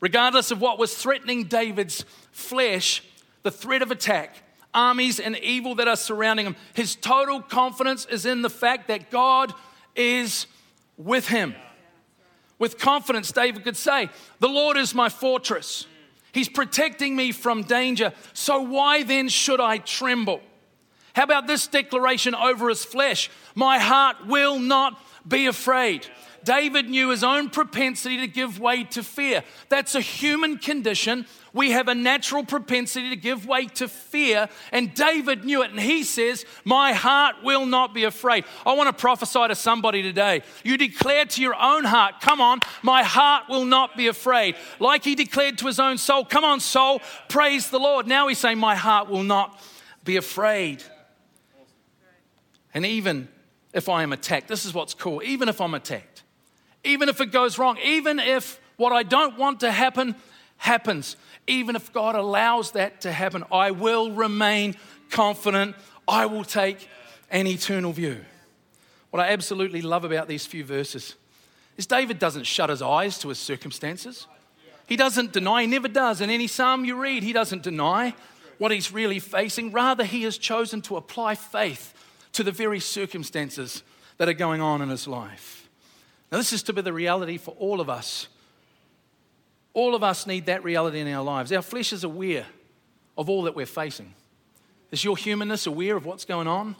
regardless 0.00 0.50
of 0.50 0.60
what 0.60 0.78
was 0.78 0.94
threatening 0.94 1.44
David's 1.44 2.04
flesh, 2.30 3.02
the 3.42 3.50
threat 3.50 3.82
of 3.82 3.90
attack, 3.90 4.42
armies 4.74 5.20
and 5.20 5.36
evil 5.38 5.76
that 5.76 5.88
are 5.88 5.96
surrounding 5.96 6.46
him. 6.46 6.56
His 6.74 6.96
total 6.96 7.40
confidence 7.40 8.06
is 8.06 8.26
in 8.26 8.42
the 8.42 8.50
fact 8.50 8.88
that 8.88 9.10
God 9.10 9.54
is 9.94 10.46
with 10.98 11.28
him. 11.28 11.54
With 12.58 12.78
confidence, 12.78 13.32
David 13.32 13.64
could 13.64 13.76
say, 13.76 14.10
The 14.40 14.48
Lord 14.48 14.76
is 14.76 14.94
my 14.94 15.08
fortress. 15.08 15.86
He's 16.34 16.48
protecting 16.48 17.14
me 17.14 17.32
from 17.32 17.62
danger. 17.62 18.12
So 18.32 18.60
why 18.60 19.04
then 19.04 19.28
should 19.28 19.60
I 19.60 19.78
tremble? 19.78 20.40
How 21.14 21.22
about 21.22 21.46
this 21.46 21.68
declaration 21.68 22.34
over 22.34 22.68
his 22.68 22.84
flesh? 22.84 23.30
My 23.54 23.78
heart 23.78 24.26
will 24.26 24.58
not 24.58 25.00
be 25.26 25.46
afraid. 25.46 26.06
David 26.42 26.90
knew 26.90 27.10
his 27.10 27.24
own 27.24 27.50
propensity 27.50 28.18
to 28.18 28.26
give 28.26 28.58
way 28.58 28.84
to 28.84 29.02
fear. 29.02 29.44
That's 29.68 29.94
a 29.94 30.00
human 30.00 30.58
condition. 30.58 31.26
We 31.54 31.70
have 31.70 31.86
a 31.86 31.94
natural 31.94 32.44
propensity 32.44 33.10
to 33.10 33.16
give 33.16 33.46
way 33.46 33.66
to 33.66 33.86
fear, 33.86 34.48
and 34.72 34.92
David 34.92 35.44
knew 35.44 35.62
it. 35.62 35.70
And 35.70 35.78
he 35.78 36.02
says, 36.02 36.44
My 36.64 36.92
heart 36.92 37.36
will 37.44 37.64
not 37.64 37.94
be 37.94 38.02
afraid. 38.02 38.44
I 38.66 38.74
want 38.74 38.88
to 38.88 39.00
prophesy 39.00 39.46
to 39.46 39.54
somebody 39.54 40.02
today. 40.02 40.42
You 40.64 40.76
declare 40.76 41.24
to 41.24 41.40
your 41.40 41.54
own 41.54 41.84
heart, 41.84 42.20
Come 42.20 42.40
on, 42.40 42.60
my 42.82 43.04
heart 43.04 43.44
will 43.48 43.64
not 43.64 43.96
be 43.96 44.08
afraid. 44.08 44.56
Like 44.80 45.04
he 45.04 45.14
declared 45.14 45.58
to 45.58 45.66
his 45.66 45.78
own 45.78 45.96
soul, 45.96 46.24
Come 46.24 46.42
on, 46.42 46.58
soul, 46.58 47.00
praise 47.28 47.70
the 47.70 47.78
Lord. 47.78 48.08
Now 48.08 48.26
he's 48.26 48.38
saying, 48.38 48.58
My 48.58 48.74
heart 48.74 49.08
will 49.08 49.22
not 49.22 49.62
be 50.02 50.16
afraid. 50.16 50.82
And 52.74 52.84
even 52.84 53.28
if 53.72 53.88
I 53.88 54.02
am 54.02 54.12
attacked, 54.12 54.48
this 54.48 54.64
is 54.64 54.74
what's 54.74 54.92
cool. 54.92 55.22
Even 55.22 55.48
if 55.48 55.60
I'm 55.60 55.74
attacked, 55.74 56.24
even 56.82 57.08
if 57.08 57.20
it 57.20 57.30
goes 57.30 57.60
wrong, 57.60 57.78
even 57.78 58.18
if 58.18 58.60
what 58.76 58.92
I 58.92 59.04
don't 59.04 59.38
want 59.38 59.60
to 59.60 59.70
happen 59.70 60.16
happens, 60.56 61.16
even 61.46 61.76
if 61.76 61.92
God 61.92 62.14
allows 62.14 62.72
that 62.72 63.02
to 63.02 63.12
happen, 63.12 63.44
I 63.52 63.70
will 63.70 64.10
remain 64.12 64.76
confident. 65.10 65.76
I 66.08 66.26
will 66.26 66.44
take 66.44 66.88
an 67.30 67.46
eternal 67.46 67.92
view. 67.92 68.24
What 69.10 69.20
I 69.20 69.30
absolutely 69.30 69.82
love 69.82 70.04
about 70.04 70.28
these 70.28 70.46
few 70.46 70.64
verses 70.64 71.14
is 71.76 71.86
David 71.86 72.18
doesn't 72.18 72.44
shut 72.44 72.70
his 72.70 72.82
eyes 72.82 73.18
to 73.20 73.28
his 73.28 73.38
circumstances. 73.38 74.26
He 74.86 74.96
doesn't 74.96 75.32
deny, 75.32 75.62
he 75.62 75.66
never 75.66 75.88
does. 75.88 76.20
In 76.20 76.30
any 76.30 76.46
psalm 76.46 76.84
you 76.84 76.96
read, 76.96 77.22
he 77.22 77.32
doesn't 77.32 77.62
deny 77.62 78.14
what 78.58 78.70
he's 78.70 78.92
really 78.92 79.18
facing. 79.18 79.72
Rather, 79.72 80.04
he 80.04 80.22
has 80.22 80.38
chosen 80.38 80.82
to 80.82 80.96
apply 80.96 81.34
faith 81.34 81.94
to 82.32 82.42
the 82.42 82.52
very 82.52 82.80
circumstances 82.80 83.82
that 84.18 84.28
are 84.28 84.34
going 84.34 84.60
on 84.60 84.82
in 84.82 84.88
his 84.88 85.08
life. 85.08 85.68
Now, 86.30 86.38
this 86.38 86.52
is 86.52 86.62
to 86.64 86.72
be 86.72 86.82
the 86.82 86.92
reality 86.92 87.38
for 87.38 87.52
all 87.52 87.80
of 87.80 87.88
us. 87.88 88.28
All 89.74 89.94
of 89.94 90.04
us 90.04 90.26
need 90.26 90.46
that 90.46 90.64
reality 90.64 91.00
in 91.00 91.08
our 91.08 91.22
lives. 91.22 91.52
Our 91.52 91.62
flesh 91.62 91.92
is 91.92 92.04
aware 92.04 92.46
of 93.18 93.28
all 93.28 93.42
that 93.42 93.56
we're 93.56 93.66
facing. 93.66 94.14
Is 94.90 95.04
your 95.04 95.16
humanness 95.16 95.66
aware 95.66 95.96
of 95.96 96.06
what's 96.06 96.24
going 96.24 96.46
on 96.46 96.76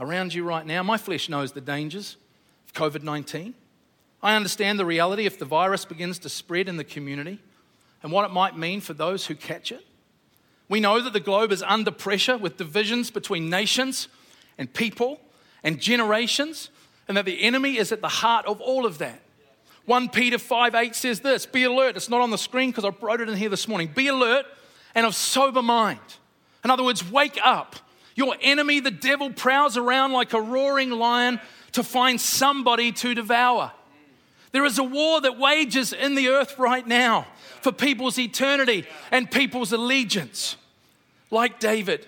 around 0.00 0.32
you 0.32 0.42
right 0.42 0.66
now? 0.66 0.82
My 0.82 0.96
flesh 0.96 1.28
knows 1.28 1.52
the 1.52 1.60
dangers 1.60 2.16
of 2.66 2.72
COVID 2.72 3.02
19. 3.02 3.54
I 4.22 4.34
understand 4.36 4.78
the 4.78 4.86
reality 4.86 5.26
if 5.26 5.38
the 5.38 5.44
virus 5.44 5.84
begins 5.84 6.18
to 6.20 6.28
spread 6.28 6.68
in 6.68 6.76
the 6.76 6.84
community 6.84 7.38
and 8.02 8.10
what 8.10 8.24
it 8.24 8.32
might 8.32 8.56
mean 8.56 8.80
for 8.80 8.94
those 8.94 9.26
who 9.26 9.34
catch 9.34 9.70
it. 9.70 9.84
We 10.68 10.80
know 10.80 11.02
that 11.02 11.12
the 11.12 11.20
globe 11.20 11.52
is 11.52 11.62
under 11.62 11.90
pressure 11.90 12.38
with 12.38 12.56
divisions 12.56 13.10
between 13.10 13.50
nations 13.50 14.08
and 14.56 14.72
people 14.72 15.20
and 15.62 15.80
generations 15.80 16.70
and 17.08 17.16
that 17.16 17.26
the 17.26 17.42
enemy 17.42 17.76
is 17.76 17.92
at 17.92 18.00
the 18.00 18.08
heart 18.08 18.46
of 18.46 18.60
all 18.60 18.86
of 18.86 18.98
that. 18.98 19.20
1 19.86 20.10
Peter 20.10 20.38
5 20.38 20.74
8 20.74 20.94
says 20.94 21.20
this 21.20 21.46
Be 21.46 21.64
alert. 21.64 21.96
It's 21.96 22.08
not 22.08 22.20
on 22.20 22.30
the 22.30 22.38
screen 22.38 22.70
because 22.70 22.84
I 22.84 22.90
wrote 23.00 23.20
it 23.20 23.28
in 23.28 23.36
here 23.36 23.48
this 23.48 23.66
morning. 23.66 23.90
Be 23.94 24.08
alert 24.08 24.46
and 24.94 25.06
of 25.06 25.14
sober 25.14 25.62
mind. 25.62 26.00
In 26.64 26.70
other 26.70 26.84
words, 26.84 27.08
wake 27.10 27.38
up. 27.42 27.76
Your 28.14 28.36
enemy, 28.40 28.80
the 28.80 28.90
devil, 28.90 29.30
prowls 29.30 29.76
around 29.76 30.12
like 30.12 30.34
a 30.34 30.40
roaring 30.40 30.90
lion 30.90 31.40
to 31.72 31.82
find 31.82 32.20
somebody 32.20 32.92
to 32.92 33.14
devour. 33.14 33.72
There 34.52 34.66
is 34.66 34.78
a 34.78 34.84
war 34.84 35.20
that 35.22 35.38
wages 35.38 35.94
in 35.94 36.14
the 36.14 36.28
earth 36.28 36.58
right 36.58 36.86
now 36.86 37.26
for 37.62 37.72
people's 37.72 38.18
eternity 38.18 38.86
and 39.10 39.30
people's 39.30 39.72
allegiance. 39.72 40.56
Like 41.30 41.58
David, 41.58 42.06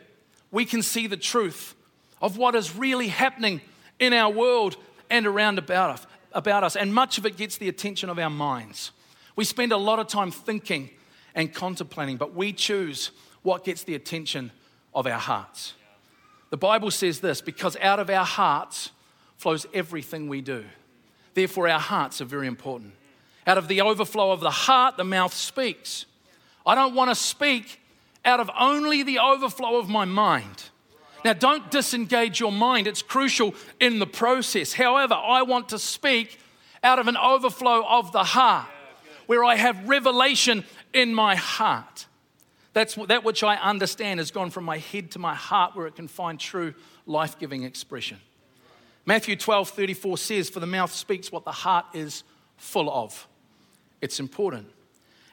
we 0.50 0.66
can 0.66 0.82
see 0.82 1.06
the 1.06 1.16
truth 1.16 1.74
of 2.20 2.36
what 2.36 2.54
is 2.54 2.76
really 2.76 3.08
happening 3.08 3.62
in 3.98 4.12
our 4.12 4.30
world 4.30 4.76
and 5.08 5.26
around 5.26 5.58
about 5.58 5.90
us, 5.90 6.06
about 6.34 6.64
us. 6.64 6.76
And 6.76 6.92
much 6.92 7.18
of 7.18 7.26
it 7.26 7.36
gets 7.36 7.56
the 7.56 7.68
attention 7.68 8.10
of 8.10 8.18
our 8.18 8.30
minds. 8.30 8.90
We 9.36 9.44
spend 9.44 9.72
a 9.72 9.76
lot 9.76 9.98
of 9.98 10.06
time 10.06 10.30
thinking 10.30 10.90
and 11.34 11.52
contemplating, 11.52 12.16
but 12.16 12.34
we 12.34 12.52
choose 12.52 13.10
what 13.42 13.64
gets 13.64 13.82
the 13.82 13.94
attention 13.94 14.52
of 14.94 15.06
our 15.06 15.18
hearts. 15.18 15.74
The 16.50 16.56
Bible 16.56 16.90
says 16.90 17.20
this 17.20 17.40
because 17.40 17.76
out 17.80 17.98
of 17.98 18.10
our 18.10 18.24
hearts 18.24 18.90
flows 19.36 19.66
everything 19.74 20.28
we 20.28 20.40
do. 20.40 20.64
Therefore, 21.34 21.68
our 21.68 21.80
hearts 21.80 22.20
are 22.20 22.26
very 22.26 22.46
important. 22.46 22.92
Out 23.46 23.58
of 23.58 23.68
the 23.68 23.80
overflow 23.80 24.30
of 24.30 24.40
the 24.40 24.50
heart, 24.50 24.96
the 24.96 25.04
mouth 25.04 25.34
speaks. 25.34 26.06
I 26.64 26.74
don't 26.74 26.94
want 26.94 27.10
to 27.10 27.14
speak 27.14 27.80
out 28.24 28.40
of 28.40 28.50
only 28.58 29.02
the 29.02 29.18
overflow 29.18 29.76
of 29.76 29.88
my 29.88 30.04
mind. 30.04 30.70
Now, 31.24 31.32
don't 31.32 31.70
disengage 31.70 32.38
your 32.38 32.52
mind, 32.52 32.86
it's 32.86 33.02
crucial 33.02 33.54
in 33.80 33.98
the 33.98 34.06
process. 34.06 34.74
However, 34.74 35.14
I 35.14 35.42
want 35.42 35.70
to 35.70 35.78
speak 35.78 36.38
out 36.82 36.98
of 36.98 37.08
an 37.08 37.16
overflow 37.16 37.82
of 37.88 38.12
the 38.12 38.24
heart 38.24 38.68
where 39.26 39.42
I 39.42 39.56
have 39.56 39.88
revelation 39.88 40.64
in 40.92 41.14
my 41.14 41.34
heart. 41.34 42.06
That's 42.74 42.96
that 42.96 43.24
which 43.24 43.42
I 43.42 43.56
understand 43.56 44.20
has 44.20 44.30
gone 44.30 44.50
from 44.50 44.64
my 44.64 44.78
head 44.78 45.12
to 45.12 45.18
my 45.18 45.34
heart 45.34 45.74
where 45.74 45.86
it 45.86 45.96
can 45.96 46.08
find 46.08 46.38
true 46.38 46.74
life 47.06 47.38
giving 47.38 47.62
expression. 47.62 48.18
Matthew 49.06 49.36
12 49.36 49.70
34 49.70 50.18
says, 50.18 50.50
For 50.50 50.60
the 50.60 50.66
mouth 50.66 50.92
speaks 50.92 51.32
what 51.32 51.44
the 51.44 51.52
heart 51.52 51.86
is 51.94 52.22
full 52.56 52.90
of. 52.90 53.26
It's 54.02 54.20
important. 54.20 54.68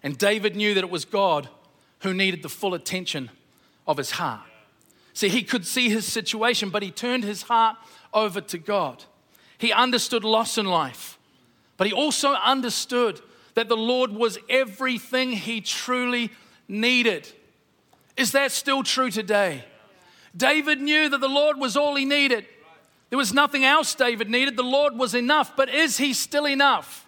And 0.03 0.17
David 0.17 0.55
knew 0.55 0.73
that 0.75 0.83
it 0.83 0.89
was 0.89 1.03
God 1.03 1.49
who 1.99 2.13
needed 2.13 2.43
the 2.43 2.49
full 2.49 2.73
attention 2.73 3.29
of 3.87 3.97
his 3.97 4.11
heart. 4.11 4.41
See, 5.13 5.29
he 5.29 5.43
could 5.43 5.65
see 5.65 5.89
his 5.89 6.05
situation, 6.05 6.69
but 6.69 6.83
he 6.83 6.91
turned 6.91 7.23
his 7.23 7.43
heart 7.43 7.77
over 8.13 8.41
to 8.41 8.57
God. 8.57 9.03
He 9.57 9.71
understood 9.71 10.23
loss 10.23 10.57
in 10.57 10.65
life, 10.65 11.19
but 11.77 11.87
he 11.87 11.93
also 11.93 12.33
understood 12.33 13.21
that 13.53 13.67
the 13.67 13.77
Lord 13.77 14.11
was 14.11 14.37
everything 14.49 15.31
he 15.31 15.61
truly 15.61 16.31
needed. 16.67 17.27
Is 18.17 18.31
that 18.31 18.51
still 18.51 18.83
true 18.83 19.11
today? 19.11 19.63
David 20.35 20.79
knew 20.79 21.09
that 21.09 21.19
the 21.19 21.27
Lord 21.27 21.57
was 21.57 21.75
all 21.75 21.95
he 21.95 22.05
needed. 22.05 22.45
There 23.09 23.17
was 23.17 23.33
nothing 23.33 23.65
else 23.65 23.93
David 23.93 24.29
needed. 24.29 24.55
The 24.55 24.63
Lord 24.63 24.97
was 24.97 25.13
enough, 25.13 25.55
but 25.57 25.67
is 25.67 25.97
he 25.97 26.13
still 26.13 26.47
enough? 26.47 27.05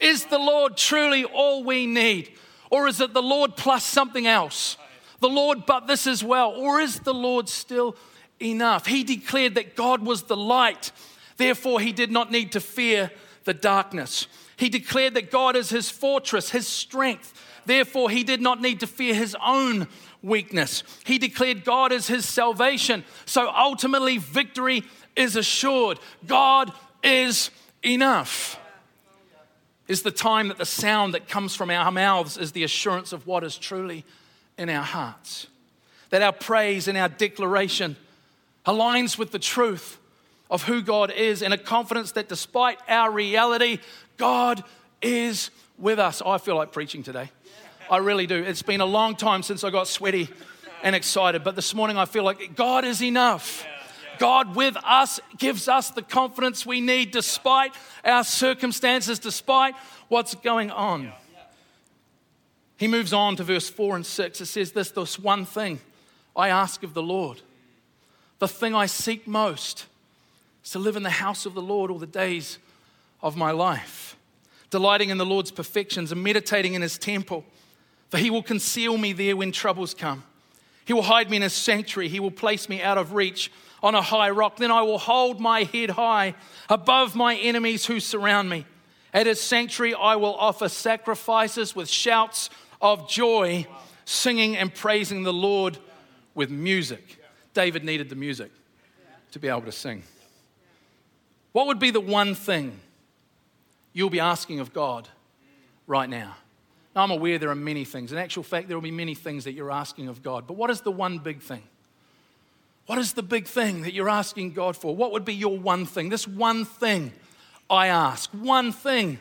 Is 0.00 0.24
the 0.26 0.38
Lord 0.38 0.76
truly 0.76 1.24
all 1.24 1.62
we 1.64 1.86
need? 1.86 2.32
Or 2.70 2.88
is 2.88 3.00
it 3.00 3.14
the 3.14 3.22
Lord 3.22 3.56
plus 3.56 3.84
something 3.84 4.26
else? 4.26 4.76
The 5.20 5.28
Lord, 5.28 5.66
but 5.66 5.86
this 5.86 6.06
as 6.06 6.22
well? 6.22 6.50
Or 6.50 6.80
is 6.80 7.00
the 7.00 7.14
Lord 7.14 7.48
still 7.48 7.96
enough? 8.40 8.86
He 8.86 9.04
declared 9.04 9.54
that 9.56 9.76
God 9.76 10.04
was 10.04 10.24
the 10.24 10.36
light, 10.36 10.92
therefore, 11.36 11.80
he 11.80 11.92
did 11.92 12.10
not 12.10 12.30
need 12.30 12.52
to 12.52 12.60
fear 12.60 13.10
the 13.44 13.54
darkness. 13.54 14.26
He 14.56 14.68
declared 14.68 15.14
that 15.14 15.30
God 15.30 15.56
is 15.56 15.70
his 15.70 15.90
fortress, 15.90 16.50
his 16.50 16.66
strength, 16.66 17.32
therefore, 17.66 18.10
he 18.10 18.24
did 18.24 18.40
not 18.40 18.60
need 18.60 18.80
to 18.80 18.86
fear 18.86 19.14
his 19.14 19.36
own 19.44 19.88
weakness. 20.22 20.82
He 21.04 21.18
declared 21.18 21.64
God 21.64 21.92
is 21.92 22.08
his 22.08 22.24
salvation, 22.24 23.04
so 23.24 23.50
ultimately, 23.50 24.18
victory 24.18 24.84
is 25.16 25.36
assured. 25.36 25.98
God 26.26 26.72
is 27.02 27.50
enough. 27.84 28.58
Is 29.86 30.02
the 30.02 30.10
time 30.10 30.48
that 30.48 30.58
the 30.58 30.66
sound 30.66 31.14
that 31.14 31.28
comes 31.28 31.54
from 31.54 31.70
our 31.70 31.90
mouths 31.90 32.36
is 32.36 32.52
the 32.52 32.64
assurance 32.64 33.12
of 33.12 33.26
what 33.26 33.42
is 33.42 33.56
truly 33.56 34.04
in 34.58 34.68
our 34.68 34.82
hearts. 34.82 35.46
That 36.10 36.22
our 36.22 36.32
praise 36.32 36.88
and 36.88 36.98
our 36.98 37.08
declaration 37.08 37.96
aligns 38.66 39.16
with 39.16 39.30
the 39.30 39.38
truth 39.38 39.98
of 40.50 40.64
who 40.64 40.82
God 40.82 41.10
is 41.10 41.42
and 41.42 41.54
a 41.54 41.58
confidence 41.58 42.12
that 42.12 42.28
despite 42.28 42.78
our 42.88 43.10
reality, 43.10 43.78
God 44.16 44.64
is 45.00 45.50
with 45.78 45.98
us. 45.98 46.22
I 46.24 46.38
feel 46.38 46.56
like 46.56 46.72
preaching 46.72 47.02
today. 47.02 47.30
I 47.90 47.98
really 47.98 48.26
do. 48.26 48.42
It's 48.42 48.62
been 48.62 48.80
a 48.80 48.86
long 48.86 49.16
time 49.16 49.42
since 49.42 49.64
I 49.64 49.70
got 49.70 49.88
sweaty 49.88 50.28
and 50.82 50.94
excited, 50.94 51.44
but 51.44 51.56
this 51.56 51.74
morning 51.74 51.96
I 51.96 52.04
feel 52.04 52.24
like 52.24 52.54
God 52.54 52.84
is 52.84 53.02
enough. 53.02 53.66
God 54.18 54.56
with 54.56 54.76
us 54.84 55.20
gives 55.38 55.68
us 55.68 55.90
the 55.90 56.02
confidence 56.02 56.66
we 56.66 56.80
need 56.80 57.12
despite 57.12 57.72
our 58.04 58.24
circumstances, 58.24 59.18
despite 59.18 59.74
what's 60.08 60.34
going 60.34 60.70
on. 60.70 61.12
He 62.78 62.88
moves 62.88 63.12
on 63.12 63.36
to 63.36 63.44
verse 63.44 63.68
4 63.68 63.96
and 63.96 64.06
6. 64.06 64.40
It 64.40 64.46
says 64.46 64.72
this 64.72 64.92
this 64.92 65.18
one 65.18 65.44
thing 65.44 65.80
I 66.34 66.48
ask 66.48 66.82
of 66.84 66.94
the 66.94 67.02
Lord, 67.02 67.42
the 68.38 68.48
thing 68.48 68.74
I 68.74 68.86
seek 68.86 69.26
most 69.26 69.86
is 70.64 70.70
to 70.70 70.78
live 70.78 70.96
in 70.96 71.02
the 71.02 71.10
house 71.10 71.44
of 71.44 71.54
the 71.54 71.60
Lord 71.60 71.90
all 71.90 71.98
the 71.98 72.06
days 72.06 72.58
of 73.20 73.36
my 73.36 73.50
life, 73.50 74.16
delighting 74.70 75.10
in 75.10 75.18
the 75.18 75.26
Lord's 75.26 75.50
perfections 75.50 76.12
and 76.12 76.22
meditating 76.22 76.74
in 76.74 76.82
his 76.82 76.98
temple, 76.98 77.44
for 78.10 78.18
he 78.18 78.30
will 78.30 78.44
conceal 78.44 78.96
me 78.96 79.12
there 79.12 79.36
when 79.36 79.50
troubles 79.50 79.92
come. 79.92 80.22
He 80.84 80.92
will 80.92 81.02
hide 81.02 81.28
me 81.28 81.36
in 81.36 81.42
his 81.42 81.52
sanctuary. 81.52 82.08
He 82.08 82.20
will 82.20 82.30
place 82.30 82.68
me 82.68 82.80
out 82.80 82.96
of 82.96 83.12
reach 83.12 83.50
on 83.82 83.94
a 83.94 84.00
high 84.00 84.30
rock. 84.30 84.56
Then 84.56 84.70
I 84.70 84.82
will 84.82 84.98
hold 84.98 85.40
my 85.40 85.64
head 85.64 85.90
high 85.90 86.34
above 86.70 87.16
my 87.16 87.34
enemies 87.36 87.86
who 87.86 87.98
surround 87.98 88.48
me. 88.48 88.64
At 89.12 89.26
his 89.26 89.40
sanctuary, 89.40 89.94
I 89.94 90.16
will 90.16 90.34
offer 90.34 90.68
sacrifices 90.68 91.74
with 91.74 91.90
shouts 91.90 92.50
of 92.80 93.08
joy, 93.08 93.66
singing 94.04 94.56
and 94.56 94.74
praising 94.74 95.22
the 95.22 95.32
Lord 95.32 95.78
with 96.34 96.50
music. 96.50 97.22
David 97.54 97.84
needed 97.84 98.08
the 98.08 98.14
music 98.14 98.50
to 99.32 99.38
be 99.38 99.48
able 99.48 99.62
to 99.62 99.72
sing. 99.72 100.02
What 101.52 101.66
would 101.66 101.78
be 101.78 101.90
the 101.90 102.00
one 102.00 102.34
thing 102.34 102.78
you'll 103.92 104.10
be 104.10 104.20
asking 104.20 104.60
of 104.60 104.72
God 104.72 105.08
right 105.86 106.08
now? 106.08 106.36
now? 106.94 107.02
I'm 107.02 107.10
aware 107.10 107.38
there 107.38 107.50
are 107.50 107.54
many 107.54 107.84
things. 107.84 108.12
In 108.12 108.18
actual 108.18 108.42
fact, 108.42 108.68
there 108.68 108.76
will 108.76 108.82
be 108.82 108.90
many 108.90 109.14
things 109.14 109.44
that 109.44 109.52
you're 109.52 109.70
asking 109.70 110.08
of 110.08 110.22
God. 110.22 110.46
But 110.46 110.54
what 110.54 110.70
is 110.70 110.82
the 110.82 110.92
one 110.92 111.18
big 111.18 111.40
thing? 111.40 111.62
What 112.86 112.98
is 112.98 113.12
the 113.12 113.22
big 113.22 113.46
thing 113.46 113.82
that 113.82 113.92
you're 113.92 114.08
asking 114.08 114.52
God 114.52 114.76
for? 114.76 114.96
What 114.96 115.12
would 115.12 115.24
be 115.24 115.34
your 115.34 115.58
one 115.58 115.84
thing? 115.84 116.08
This 116.08 116.26
one 116.26 116.64
thing 116.64 117.12
I 117.68 117.88
ask, 117.88 118.30
one 118.30 118.72
thing 118.72 119.18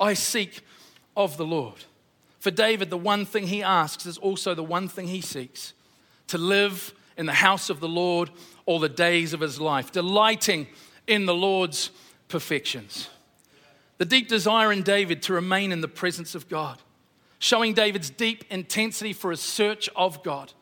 I 0.00 0.14
seek 0.14 0.62
of 1.16 1.36
the 1.36 1.44
Lord. 1.44 1.84
For 2.44 2.50
David, 2.50 2.90
the 2.90 2.98
one 2.98 3.24
thing 3.24 3.46
he 3.46 3.62
asks 3.62 4.04
is 4.04 4.18
also 4.18 4.54
the 4.54 4.62
one 4.62 4.86
thing 4.86 5.08
he 5.08 5.22
seeks 5.22 5.72
to 6.26 6.36
live 6.36 6.92
in 7.16 7.24
the 7.24 7.32
house 7.32 7.70
of 7.70 7.80
the 7.80 7.88
Lord 7.88 8.30
all 8.66 8.78
the 8.78 8.86
days 8.86 9.32
of 9.32 9.40
his 9.40 9.58
life, 9.58 9.90
delighting 9.92 10.66
in 11.06 11.24
the 11.24 11.34
Lord's 11.34 11.90
perfections. 12.28 13.08
The 13.96 14.04
deep 14.04 14.28
desire 14.28 14.72
in 14.72 14.82
David 14.82 15.22
to 15.22 15.32
remain 15.32 15.72
in 15.72 15.80
the 15.80 15.88
presence 15.88 16.34
of 16.34 16.50
God, 16.50 16.82
showing 17.38 17.72
David's 17.72 18.10
deep 18.10 18.44
intensity 18.50 19.14
for 19.14 19.30
his 19.30 19.40
search 19.40 19.88
of 19.96 20.22
God. 20.22 20.52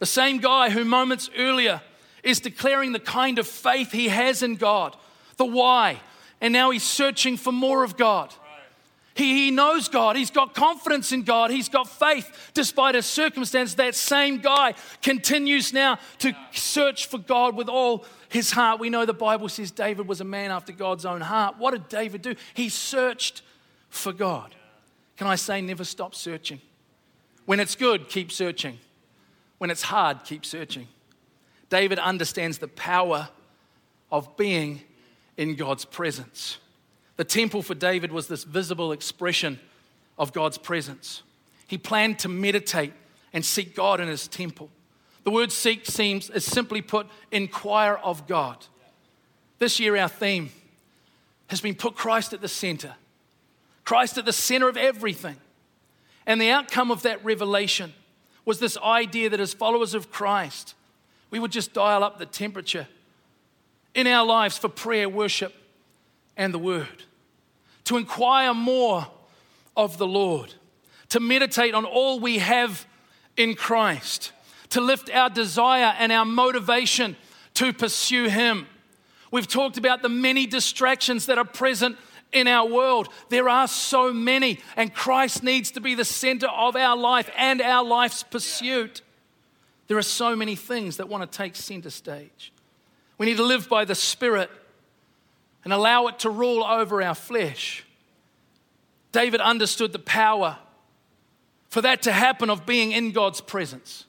The 0.00 0.06
same 0.06 0.38
guy 0.38 0.70
who 0.70 0.84
moments 0.84 1.30
earlier 1.38 1.82
is 2.24 2.40
declaring 2.40 2.90
the 2.90 2.98
kind 2.98 3.38
of 3.38 3.46
faith 3.46 3.92
he 3.92 4.08
has 4.08 4.42
in 4.42 4.56
God, 4.56 4.96
the 5.36 5.44
why, 5.44 6.00
and 6.40 6.52
now 6.52 6.70
he's 6.70 6.82
searching 6.82 7.36
for 7.36 7.52
more 7.52 7.84
of 7.84 7.96
God. 7.96 8.34
He, 9.16 9.46
he 9.46 9.50
knows 9.50 9.88
God. 9.88 10.14
He's 10.14 10.30
got 10.30 10.54
confidence 10.54 11.10
in 11.10 11.22
God. 11.22 11.50
He's 11.50 11.70
got 11.70 11.88
faith 11.88 12.50
despite 12.52 12.94
his 12.94 13.06
circumstance. 13.06 13.74
That 13.74 13.94
same 13.94 14.38
guy 14.38 14.74
continues 15.02 15.72
now 15.72 15.98
to 16.18 16.34
search 16.52 17.06
for 17.06 17.16
God 17.16 17.56
with 17.56 17.68
all 17.68 18.04
his 18.28 18.50
heart. 18.52 18.78
We 18.78 18.90
know 18.90 19.06
the 19.06 19.14
Bible 19.14 19.48
says 19.48 19.70
David 19.70 20.06
was 20.06 20.20
a 20.20 20.24
man 20.24 20.50
after 20.50 20.70
God's 20.70 21.06
own 21.06 21.22
heart. 21.22 21.56
What 21.58 21.70
did 21.70 21.88
David 21.88 22.20
do? 22.20 22.34
He 22.52 22.68
searched 22.68 23.40
for 23.88 24.12
God. 24.12 24.54
Can 25.16 25.26
I 25.26 25.36
say, 25.36 25.62
never 25.62 25.84
stop 25.84 26.14
searching? 26.14 26.60
When 27.46 27.58
it's 27.58 27.74
good, 27.74 28.10
keep 28.10 28.30
searching. 28.30 28.78
When 29.56 29.70
it's 29.70 29.82
hard, 29.82 30.24
keep 30.24 30.44
searching. 30.44 30.88
David 31.70 31.98
understands 31.98 32.58
the 32.58 32.68
power 32.68 33.30
of 34.12 34.36
being 34.36 34.82
in 35.38 35.54
God's 35.54 35.86
presence. 35.86 36.58
The 37.16 37.24
temple 37.24 37.62
for 37.62 37.74
David 37.74 38.12
was 38.12 38.28
this 38.28 38.44
visible 38.44 38.92
expression 38.92 39.58
of 40.18 40.32
God's 40.32 40.58
presence. 40.58 41.22
He 41.66 41.78
planned 41.78 42.18
to 42.20 42.28
meditate 42.28 42.92
and 43.32 43.44
seek 43.44 43.74
God 43.74 44.00
in 44.00 44.08
his 44.08 44.28
temple. 44.28 44.70
The 45.24 45.30
word 45.30 45.50
seek 45.50 45.86
seems, 45.86 46.30
is 46.30 46.44
simply 46.44 46.80
put, 46.80 47.08
inquire 47.32 47.94
of 47.94 48.26
God. 48.26 48.64
This 49.58 49.80
year, 49.80 49.96
our 49.96 50.08
theme 50.08 50.50
has 51.48 51.60
been 51.60 51.74
put 51.74 51.96
Christ 51.96 52.32
at 52.32 52.40
the 52.40 52.48
center. 52.48 52.94
Christ 53.84 54.18
at 54.18 54.24
the 54.24 54.32
center 54.32 54.68
of 54.68 54.76
everything. 54.76 55.36
And 56.26 56.40
the 56.40 56.50
outcome 56.50 56.90
of 56.90 57.02
that 57.02 57.24
revelation 57.24 57.92
was 58.44 58.60
this 58.60 58.76
idea 58.78 59.30
that 59.30 59.40
as 59.40 59.52
followers 59.52 59.94
of 59.94 60.10
Christ, 60.10 60.74
we 61.30 61.38
would 61.38 61.52
just 61.52 61.72
dial 61.72 62.04
up 62.04 62.18
the 62.18 62.26
temperature 62.26 62.86
in 63.94 64.06
our 64.06 64.24
lives 64.24 64.58
for 64.58 64.68
prayer, 64.68 65.08
worship, 65.08 65.54
and 66.36 66.52
the 66.52 66.58
Word. 66.58 67.04
To 67.86 67.96
inquire 67.96 68.54
more 68.54 69.06
of 69.76 69.98
the 69.98 70.06
Lord, 70.06 70.54
to 71.10 71.20
meditate 71.20 71.74
on 71.74 71.84
all 71.84 72.20
we 72.20 72.38
have 72.38 72.86
in 73.36 73.54
Christ, 73.54 74.32
to 74.70 74.80
lift 74.80 75.10
our 75.10 75.30
desire 75.30 75.94
and 75.98 76.12
our 76.12 76.24
motivation 76.24 77.16
to 77.54 77.72
pursue 77.72 78.28
Him. 78.28 78.66
We've 79.30 79.46
talked 79.46 79.76
about 79.76 80.02
the 80.02 80.08
many 80.08 80.46
distractions 80.46 81.26
that 81.26 81.38
are 81.38 81.44
present 81.44 81.96
in 82.32 82.48
our 82.48 82.68
world. 82.68 83.08
There 83.28 83.48
are 83.48 83.68
so 83.68 84.12
many, 84.12 84.60
and 84.76 84.92
Christ 84.92 85.42
needs 85.42 85.70
to 85.72 85.80
be 85.80 85.94
the 85.94 86.04
center 86.04 86.48
of 86.48 86.76
our 86.76 86.96
life 86.96 87.30
and 87.36 87.60
our 87.60 87.84
life's 87.84 88.22
pursuit. 88.22 89.02
There 89.88 89.98
are 89.98 90.02
so 90.02 90.34
many 90.34 90.56
things 90.56 90.96
that 90.96 91.08
want 91.08 91.30
to 91.30 91.38
take 91.38 91.54
center 91.54 91.90
stage. 91.90 92.52
We 93.18 93.26
need 93.26 93.36
to 93.36 93.44
live 93.44 93.68
by 93.68 93.84
the 93.84 93.94
Spirit 93.94 94.50
and 95.66 95.72
allow 95.72 96.06
it 96.06 96.20
to 96.20 96.30
rule 96.30 96.62
over 96.62 97.02
our 97.02 97.12
flesh. 97.16 97.84
David 99.10 99.40
understood 99.40 99.92
the 99.92 99.98
power 99.98 100.58
for 101.70 101.80
that 101.80 102.02
to 102.02 102.12
happen 102.12 102.50
of 102.50 102.64
being 102.64 102.92
in 102.92 103.10
God's 103.10 103.40
presence. 103.40 104.04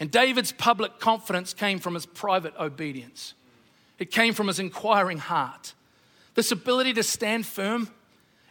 And 0.00 0.10
David's 0.10 0.52
public 0.52 0.98
confidence 0.98 1.52
came 1.52 1.78
from 1.80 1.92
his 1.92 2.06
private 2.06 2.54
obedience, 2.58 3.34
it 3.98 4.10
came 4.10 4.32
from 4.32 4.46
his 4.46 4.58
inquiring 4.58 5.18
heart. 5.18 5.74
This 6.34 6.50
ability 6.50 6.94
to 6.94 7.02
stand 7.02 7.44
firm 7.44 7.90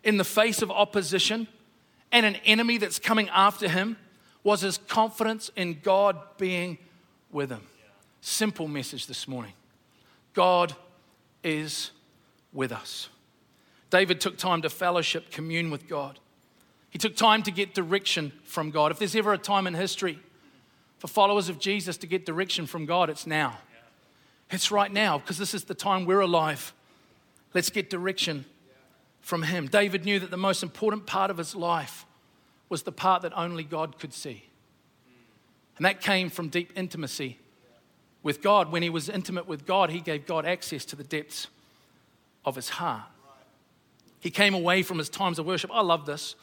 in 0.04 0.18
the 0.18 0.24
face 0.24 0.62
of 0.62 0.70
opposition 0.70 1.48
and 2.12 2.28
an 2.28 2.36
enemy 2.46 2.78
that's 2.78 3.00
coming 3.00 3.28
after 3.30 3.68
him 3.68 3.98
was 4.44 4.62
his 4.62 4.78
confidence 4.78 5.50
in 5.56 5.80
God 5.82 6.20
being 6.38 6.78
with 7.32 7.50
him. 7.50 7.64
Simple 8.22 8.68
message 8.68 9.08
this 9.08 9.28
morning 9.28 9.54
God 10.36 10.76
is 11.44 11.90
with 12.54 12.72
us. 12.72 13.10
David 13.90 14.20
took 14.22 14.38
time 14.38 14.62
to 14.62 14.70
fellowship, 14.70 15.32
commune 15.32 15.70
with 15.70 15.88
God. 15.88 16.20
He 16.90 16.98
took 16.98 17.16
time 17.16 17.44
to 17.44 17.52
get 17.52 17.74
direction 17.74 18.32
from 18.44 18.72
God. 18.72 18.92
If 18.92 19.00
there's 19.00 19.16
ever 19.16 19.34
a 19.34 19.38
time 19.38 19.68
in 19.68 19.74
history 19.74 20.20
for 21.00 21.08
followers 21.08 21.50
of 21.50 21.60
Jesus 21.60 21.98
to 21.98 22.08
get 22.08 22.26
direction 22.26 22.66
from 22.66 22.86
God, 22.86 23.10
it's 23.10 23.26
now. 23.28 23.58
It's 24.52 24.72
right 24.72 24.92
now 24.92 25.18
because 25.18 25.38
this 25.38 25.54
is 25.54 25.64
the 25.64 25.74
time 25.74 26.06
we're 26.06 26.20
alive. 26.20 26.74
Let's 27.54 27.70
get 27.70 27.90
direction 27.90 28.46
from 29.22 29.44
Him. 29.44 29.68
David 29.68 30.06
knew 30.06 30.20
that 30.20 30.32
the 30.32 30.38
most 30.38 30.62
important 30.64 31.06
part 31.06 31.32
of 31.32 31.38
his 31.38 31.56
life 31.56 32.06
was 32.70 32.84
the 32.84 32.92
part 32.92 33.22
that 33.24 33.34
only 33.38 33.64
God 33.64 34.00
could 34.00 34.14
see. 34.14 34.46
And 35.78 35.86
that 35.86 36.02
came 36.02 36.30
from 36.30 36.50
deep 36.50 36.72
intimacy 36.76 37.40
with 38.22 38.42
God. 38.42 38.72
When 38.72 38.84
he 38.84 38.90
was 38.90 39.10
intimate 39.10 39.48
with 39.48 39.66
God, 39.66 39.90
he 39.90 40.00
gave 40.00 40.26
God 40.26 40.46
access 40.46 40.86
to 40.86 40.96
the 40.96 41.04
depths 41.04 41.48
of 42.46 42.56
his 42.56 42.70
heart. 42.70 43.04
He 44.20 44.32
came 44.32 44.54
away 44.54 44.84
from 44.84 44.98
his 44.98 45.10
times 45.10 45.40
of 45.40 45.46
worship. 45.46 45.70
I 45.74 45.82
love 45.82 46.06
this. 46.06 46.36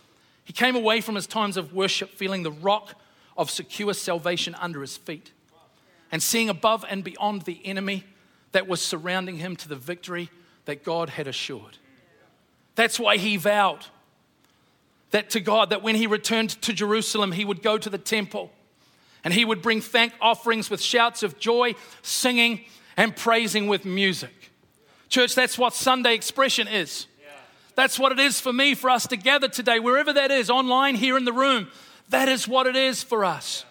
He 0.45 0.53
came 0.53 0.77
away 0.77 1.01
from 1.01 1.15
his 1.15 1.27
times 1.27 1.57
of 1.57 1.73
worship 1.73 2.11
feeling 2.11 2.43
the 2.43 2.53
rock 2.53 2.95
of 3.37 3.51
secure 3.51 3.95
salvation 3.95 4.55
under 4.57 4.81
his 4.81 4.97
feet 4.97 5.33
and 6.13 6.23
seeing 6.23 6.49
above 6.49 6.85
and 6.89 7.05
beyond 7.05 7.43
the 7.43 7.61
enemy 7.65 8.05
that 8.53 8.67
was 8.67 8.81
surrounding 8.81 9.37
him 9.37 9.57
to 9.57 9.69
the 9.69 9.77
victory 9.77 10.29
that 10.65 10.85
God 10.85 11.11
had 11.11 11.27
assured. 11.27 11.79
That's 12.75 12.99
why 12.99 13.17
he 13.17 13.37
vowed 13.37 13.87
that 15.11 15.31
to 15.31 15.41
God 15.41 15.71
that 15.71 15.83
when 15.83 15.95
he 15.95 16.07
returned 16.07 16.51
to 16.63 16.73
Jerusalem, 16.73 17.33
he 17.33 17.45
would 17.45 17.63
go 17.63 17.79
to 17.79 17.91
the 17.91 17.99
temple 17.99 18.51
and 19.25 19.35
he 19.35 19.45
would 19.45 19.63
bring 19.63 19.81
thank 19.81 20.13
offerings 20.21 20.71
with 20.71 20.81
shouts 20.81 21.23
of 21.23 21.39
joy, 21.39 21.75
singing, 22.03 22.65
and 22.97 23.15
praising 23.15 23.69
with 23.69 23.85
music. 23.85 24.40
Church, 25.11 25.35
that's 25.35 25.59
what 25.59 25.75
Sunday 25.75 26.15
expression 26.15 26.69
is. 26.69 27.07
That's 27.75 27.99
what 27.99 28.13
it 28.13 28.19
is 28.19 28.41
for 28.41 28.53
me, 28.53 28.75
for 28.75 28.91
us 28.91 29.07
to 29.09 29.17
gather 29.17 29.49
today, 29.49 29.81
wherever 29.81 30.13
that 30.13 30.31
is, 30.31 30.51
online, 30.51 30.95
here 30.95 31.17
in 31.17 31.25
the 31.25 31.33
room. 31.33 31.69
That 32.09 32.29
is 32.29 32.49
what 32.49 32.67
it 32.67 32.77
is 32.77 33.03
for 33.03 33.25
us. 33.25 33.65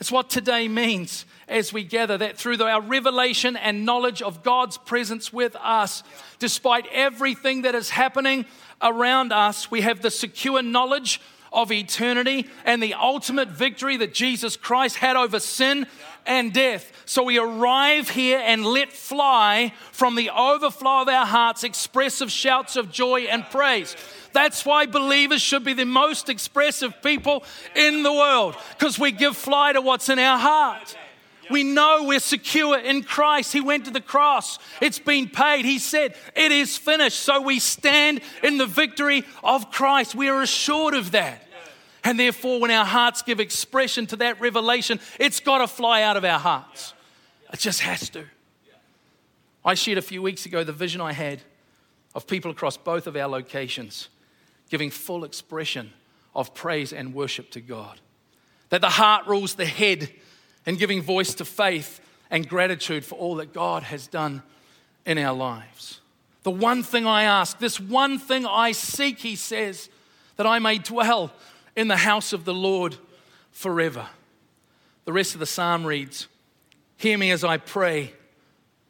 It's 0.00 0.10
what 0.10 0.30
today 0.30 0.66
means 0.66 1.26
as 1.46 1.72
we 1.72 1.84
gather, 1.84 2.16
that 2.16 2.38
through 2.38 2.62
our 2.62 2.80
revelation 2.80 3.56
and 3.56 3.84
knowledge 3.84 4.22
of 4.22 4.42
God's 4.42 4.78
presence 4.78 5.32
with 5.32 5.56
us, 5.56 6.02
despite 6.38 6.86
everything 6.92 7.62
that 7.62 7.74
is 7.74 7.90
happening 7.90 8.46
around 8.80 9.32
us, 9.32 9.70
we 9.70 9.82
have 9.82 10.00
the 10.00 10.10
secure 10.10 10.62
knowledge 10.62 11.20
of 11.52 11.72
eternity 11.72 12.46
and 12.64 12.82
the 12.82 12.94
ultimate 12.94 13.48
victory 13.48 13.96
that 13.96 14.14
Jesus 14.14 14.56
Christ 14.56 14.96
had 14.96 15.16
over 15.16 15.40
sin 15.40 15.86
and 16.30 16.52
death. 16.52 16.92
So 17.06 17.24
we 17.24 17.38
arrive 17.38 18.08
here 18.08 18.40
and 18.42 18.64
let 18.64 18.92
fly 18.92 19.72
from 19.90 20.14
the 20.14 20.30
overflow 20.30 21.02
of 21.02 21.08
our 21.08 21.26
hearts 21.26 21.64
expressive 21.64 22.30
shouts 22.30 22.76
of 22.76 22.92
joy 22.92 23.22
and 23.22 23.44
praise. 23.44 23.96
That's 24.32 24.64
why 24.64 24.86
believers 24.86 25.42
should 25.42 25.64
be 25.64 25.72
the 25.72 25.84
most 25.84 26.28
expressive 26.28 27.02
people 27.02 27.42
in 27.74 28.04
the 28.04 28.12
world 28.12 28.54
because 28.78 28.96
we 28.96 29.10
give 29.10 29.36
fly 29.36 29.72
to 29.72 29.80
what's 29.80 30.08
in 30.08 30.20
our 30.20 30.38
heart. 30.38 30.96
We 31.50 31.64
know 31.64 32.04
we're 32.04 32.20
secure 32.20 32.78
in 32.78 33.02
Christ. 33.02 33.52
He 33.52 33.60
went 33.60 33.86
to 33.86 33.90
the 33.90 34.00
cross, 34.00 34.60
it's 34.80 35.00
been 35.00 35.28
paid. 35.28 35.64
He 35.64 35.80
said, 35.80 36.14
It 36.36 36.52
is 36.52 36.78
finished. 36.78 37.20
So 37.20 37.40
we 37.40 37.58
stand 37.58 38.20
in 38.44 38.56
the 38.56 38.66
victory 38.66 39.24
of 39.42 39.72
Christ. 39.72 40.14
We 40.14 40.28
are 40.28 40.42
assured 40.42 40.94
of 40.94 41.10
that. 41.10 41.42
And 42.04 42.18
therefore, 42.18 42.60
when 42.60 42.70
our 42.70 42.84
hearts 42.84 43.22
give 43.22 43.40
expression 43.40 44.06
to 44.08 44.16
that 44.16 44.40
revelation, 44.40 45.00
it's 45.18 45.40
got 45.40 45.58
to 45.58 45.66
fly 45.66 46.02
out 46.02 46.16
of 46.16 46.24
our 46.24 46.38
hearts. 46.38 46.94
It 47.52 47.58
just 47.58 47.80
has 47.80 48.08
to. 48.10 48.24
I 49.64 49.74
shared 49.74 49.98
a 49.98 50.02
few 50.02 50.22
weeks 50.22 50.46
ago 50.46 50.64
the 50.64 50.72
vision 50.72 51.00
I 51.00 51.12
had 51.12 51.42
of 52.14 52.26
people 52.26 52.50
across 52.50 52.76
both 52.76 53.06
of 53.06 53.16
our 53.16 53.28
locations 53.28 54.08
giving 54.70 54.90
full 54.90 55.24
expression 55.24 55.92
of 56.34 56.54
praise 56.54 56.92
and 56.92 57.12
worship 57.12 57.50
to 57.50 57.60
God. 57.60 58.00
That 58.70 58.80
the 58.80 58.88
heart 58.88 59.26
rules 59.26 59.56
the 59.56 59.66
head 59.66 60.10
and 60.64 60.78
giving 60.78 61.02
voice 61.02 61.34
to 61.34 61.44
faith 61.44 62.00
and 62.30 62.48
gratitude 62.48 63.04
for 63.04 63.16
all 63.16 63.34
that 63.36 63.52
God 63.52 63.82
has 63.82 64.06
done 64.06 64.42
in 65.04 65.18
our 65.18 65.36
lives. 65.36 66.00
The 66.44 66.50
one 66.52 66.82
thing 66.82 67.04
I 67.04 67.24
ask, 67.24 67.58
this 67.58 67.80
one 67.80 68.18
thing 68.18 68.46
I 68.46 68.72
seek, 68.72 69.18
he 69.18 69.34
says, 69.36 69.90
that 70.36 70.46
I 70.46 70.58
may 70.58 70.78
dwell 70.78 71.32
in 71.76 71.88
the 71.88 71.96
house 71.96 72.32
of 72.32 72.44
the 72.44 72.54
Lord 72.54 72.96
forever. 73.50 74.06
The 75.04 75.12
rest 75.12 75.34
of 75.34 75.40
the 75.40 75.46
psalm 75.46 75.84
reads 75.84 76.28
Hear 76.96 77.16
me 77.16 77.30
as 77.30 77.44
I 77.44 77.56
pray, 77.56 78.12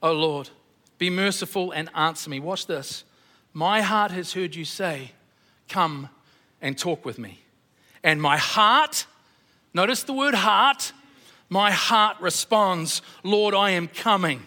O 0.03 0.13
Lord. 0.13 0.51
Be 0.99 1.11
merciful 1.11 1.73
and 1.73 1.89
answer 1.95 2.29
me. 2.29 2.41
Watch 2.41 2.67
this. 2.67 3.05
My 3.53 3.81
heart 3.81 4.11
has 4.11 4.33
heard 4.33 4.55
you 4.55 4.65
say, 4.65 5.13
Come 5.69 6.09
and 6.61 6.77
talk 6.77 7.05
with 7.05 7.19
me. 7.19 7.41
And 8.03 8.21
my 8.21 8.37
heart, 8.37 9.07
notice 9.73 10.03
the 10.03 10.13
word 10.13 10.35
heart, 10.35 10.93
my 11.49 11.71
heart 11.71 12.17
responds, 12.21 13.03
Lord, 13.23 13.55
I 13.55 13.71
am 13.71 13.89
coming. 13.89 14.43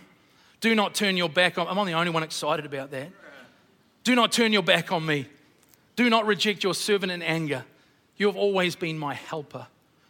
Do 0.61 0.73
not 0.75 0.95
turn 0.95 1.17
your 1.17 1.29
back 1.29 1.57
on. 1.57 1.65
me. 1.65 1.71
I'm 1.71 1.85
the 1.85 1.93
only 1.93 2.11
one 2.11 2.23
excited 2.23 2.65
about 2.65 2.91
that. 2.91 3.09
Do 4.03 4.15
not 4.15 4.31
turn 4.31 4.53
your 4.53 4.63
back 4.63 4.91
on 4.91 5.05
me. 5.05 5.27
Do 5.95 6.09
not 6.09 6.25
reject 6.25 6.63
your 6.63 6.73
servant 6.73 7.11
in 7.11 7.21
anger. 7.21 7.65
You 8.17 8.27
have 8.27 8.35
always 8.35 8.75
been 8.75 8.97
my 8.97 9.13
helper. 9.13 9.67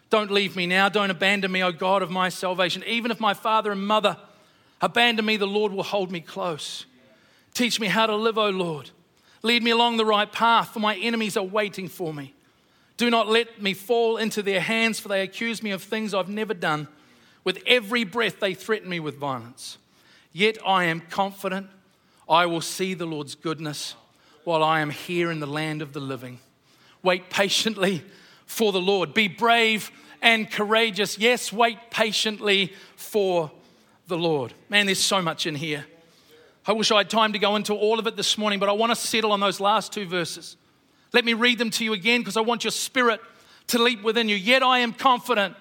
Don't 0.09 0.31
leave 0.31 0.55
me 0.55 0.67
now. 0.67 0.89
Don't 0.89 1.09
abandon 1.09 1.51
me, 1.51 1.63
O 1.63 1.71
God 1.71 2.01
of 2.01 2.11
my 2.11 2.29
salvation. 2.29 2.83
Even 2.85 3.09
if 3.09 3.19
my 3.19 3.33
father 3.33 3.71
and 3.71 3.85
mother 3.85 4.17
abandon 4.81 5.25
me, 5.25 5.37
the 5.37 5.47
Lord 5.47 5.71
will 5.71 5.83
hold 5.83 6.11
me 6.11 6.19
close. 6.19 6.85
Teach 7.53 7.79
me 7.79 7.87
how 7.87 8.05
to 8.05 8.15
live, 8.15 8.37
O 8.37 8.49
Lord. 8.49 8.91
Lead 9.41 9.63
me 9.63 9.71
along 9.71 9.97
the 9.97 10.05
right 10.05 10.31
path, 10.31 10.69
for 10.69 10.79
my 10.79 10.95
enemies 10.95 11.35
are 11.35 11.43
waiting 11.43 11.87
for 11.87 12.13
me. 12.13 12.33
Do 12.97 13.09
not 13.09 13.27
let 13.27 13.61
me 13.61 13.73
fall 13.73 14.17
into 14.17 14.41
their 14.41 14.61
hands, 14.61 14.99
for 14.99 15.07
they 15.09 15.21
accuse 15.21 15.63
me 15.63 15.71
of 15.71 15.81
things 15.81 16.13
I've 16.13 16.29
never 16.29 16.53
done. 16.53 16.87
With 17.43 17.61
every 17.65 18.03
breath, 18.03 18.39
they 18.39 18.53
threaten 18.53 18.89
me 18.89 18.99
with 18.99 19.17
violence. 19.17 19.77
Yet 20.31 20.57
I 20.65 20.85
am 20.85 21.01
confident 21.01 21.67
I 22.29 22.45
will 22.45 22.61
see 22.61 22.93
the 22.93 23.05
Lord's 23.05 23.35
goodness 23.35 23.95
while 24.43 24.63
I 24.63 24.79
am 24.79 24.89
here 24.89 25.31
in 25.31 25.39
the 25.39 25.47
land 25.47 25.81
of 25.81 25.93
the 25.93 25.99
living. 25.99 26.39
Wait 27.03 27.29
patiently 27.29 28.03
for 28.45 28.71
the 28.71 28.81
Lord. 28.81 29.13
Be 29.13 29.27
brave 29.27 29.91
and 30.21 30.49
courageous. 30.49 31.17
Yes, 31.17 31.53
wait 31.53 31.77
patiently 31.91 32.73
for 32.95 33.51
the 34.07 34.17
Lord. 34.17 34.53
Man, 34.69 34.85
there's 34.85 34.99
so 34.99 35.21
much 35.21 35.45
in 35.45 35.55
here. 35.55 35.85
I 36.65 36.71
wish 36.71 36.91
I 36.91 36.97
had 36.99 37.09
time 37.09 37.33
to 37.33 37.39
go 37.39 37.55
into 37.57 37.73
all 37.73 37.99
of 37.99 38.07
it 38.07 38.15
this 38.15 38.37
morning, 38.37 38.57
but 38.57 38.69
I 38.69 38.71
want 38.71 38.91
to 38.91 38.95
settle 38.95 39.33
on 39.33 39.41
those 39.41 39.59
last 39.59 39.91
two 39.91 40.07
verses. 40.07 40.55
Let 41.11 41.25
me 41.25 41.33
read 41.33 41.59
them 41.59 41.69
to 41.71 41.83
you 41.83 41.93
again 41.93 42.21
because 42.21 42.37
I 42.37 42.41
want 42.41 42.63
your 42.63 42.71
spirit 42.71 43.19
to 43.67 43.77
leap 43.77 44.01
within 44.01 44.29
you. 44.29 44.35
Yet 44.35 44.63
I 44.63 44.79
am 44.79 44.93
confident 44.93 45.55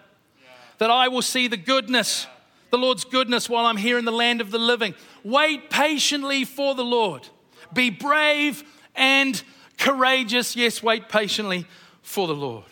that 0.78 0.90
I 0.90 1.08
will 1.08 1.22
see 1.22 1.48
the 1.48 1.56
goodness 1.56 2.26
the 2.72 2.78
Lord's 2.78 3.04
goodness 3.04 3.50
while 3.50 3.66
I'm 3.66 3.76
here 3.76 3.98
in 3.98 4.06
the 4.06 4.10
land 4.10 4.40
of 4.40 4.50
the 4.50 4.58
living. 4.58 4.94
Wait 5.22 5.68
patiently 5.68 6.46
for 6.46 6.74
the 6.74 6.82
Lord. 6.82 7.28
Be 7.74 7.90
brave 7.90 8.64
and 8.94 9.40
courageous. 9.78 10.56
Yes, 10.56 10.82
wait 10.82 11.08
patiently 11.08 11.66
for 12.02 12.26
the 12.26 12.34
Lord. 12.34 12.64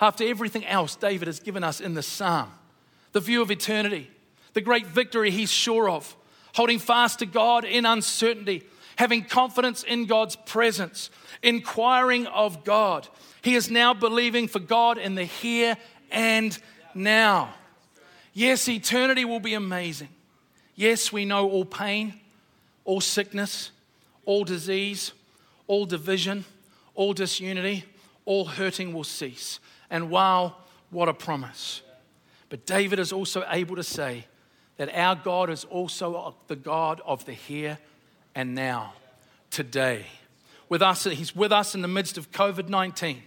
After 0.00 0.24
everything 0.24 0.66
else 0.66 0.96
David 0.96 1.28
has 1.28 1.40
given 1.40 1.62
us 1.62 1.80
in 1.80 1.94
the 1.94 2.02
psalm, 2.02 2.50
the 3.12 3.20
view 3.20 3.42
of 3.42 3.50
eternity, 3.50 4.10
the 4.54 4.60
great 4.60 4.86
victory 4.86 5.30
he's 5.30 5.50
sure 5.50 5.90
of, 5.90 6.16
holding 6.54 6.78
fast 6.78 7.18
to 7.20 7.26
God 7.26 7.64
in 7.64 7.84
uncertainty, 7.86 8.64
having 8.96 9.24
confidence 9.24 9.82
in 9.82 10.06
God's 10.06 10.36
presence, 10.36 11.10
inquiring 11.42 12.26
of 12.26 12.64
God. 12.64 13.08
He 13.42 13.54
is 13.54 13.70
now 13.70 13.94
believing 13.94 14.48
for 14.48 14.58
God 14.58 14.98
in 14.98 15.14
the 15.14 15.24
here 15.24 15.76
and 16.10 16.58
now. 16.94 17.54
Yes, 18.32 18.68
eternity 18.68 19.24
will 19.24 19.40
be 19.40 19.54
amazing. 19.54 20.08
Yes, 20.76 21.12
we 21.12 21.24
know 21.24 21.48
all 21.48 21.64
pain, 21.64 22.20
all 22.84 23.00
sickness, 23.00 23.70
all 24.24 24.44
disease, 24.44 25.12
all 25.70 25.86
division, 25.86 26.44
all 26.96 27.12
disunity, 27.12 27.84
all 28.24 28.44
hurting 28.44 28.92
will 28.92 29.04
cease. 29.04 29.60
And 29.88 30.10
wow, 30.10 30.56
what 30.90 31.08
a 31.08 31.14
promise. 31.14 31.82
But 32.48 32.66
David 32.66 32.98
is 32.98 33.12
also 33.12 33.44
able 33.48 33.76
to 33.76 33.84
say 33.84 34.26
that 34.78 34.92
our 34.92 35.14
God 35.14 35.48
is 35.48 35.62
also 35.62 36.34
the 36.48 36.56
God 36.56 37.00
of 37.06 37.24
the 37.24 37.34
here 37.34 37.78
and 38.34 38.52
now, 38.52 38.94
today. 39.50 40.06
With 40.68 40.82
us, 40.82 41.04
he's 41.04 41.36
with 41.36 41.52
us 41.52 41.76
in 41.76 41.82
the 41.82 41.88
midst 41.88 42.18
of 42.18 42.32
COVID 42.32 42.68
19. 42.68 43.22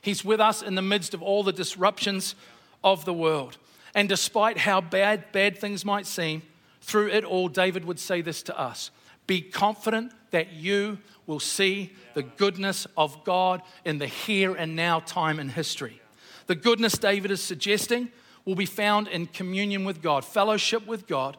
He's 0.00 0.24
with 0.24 0.38
us 0.38 0.62
in 0.62 0.76
the 0.76 0.82
midst 0.82 1.12
of 1.12 1.22
all 1.22 1.42
the 1.42 1.52
disruptions 1.52 2.36
of 2.84 3.04
the 3.04 3.12
world. 3.12 3.58
And 3.96 4.08
despite 4.08 4.58
how 4.58 4.80
bad, 4.80 5.32
bad 5.32 5.58
things 5.58 5.84
might 5.84 6.06
seem, 6.06 6.42
through 6.82 7.08
it 7.08 7.24
all, 7.24 7.48
David 7.48 7.84
would 7.84 7.98
say 7.98 8.20
this 8.20 8.44
to 8.44 8.56
us 8.56 8.92
Be 9.26 9.40
confident 9.40 10.12
that 10.30 10.52
you 10.52 10.98
will 11.26 11.40
see 11.40 11.92
the 12.14 12.22
goodness 12.22 12.86
of 12.96 13.24
God 13.24 13.62
in 13.84 13.98
the 13.98 14.06
here 14.06 14.54
and 14.54 14.74
now 14.74 15.00
time 15.00 15.38
in 15.38 15.48
history. 15.48 16.00
The 16.46 16.54
goodness 16.54 16.94
David 16.98 17.30
is 17.30 17.40
suggesting 17.40 18.10
will 18.44 18.54
be 18.54 18.66
found 18.66 19.06
in 19.08 19.26
communion 19.26 19.84
with 19.84 20.02
God, 20.02 20.24
fellowship 20.24 20.86
with 20.86 21.06
God. 21.06 21.36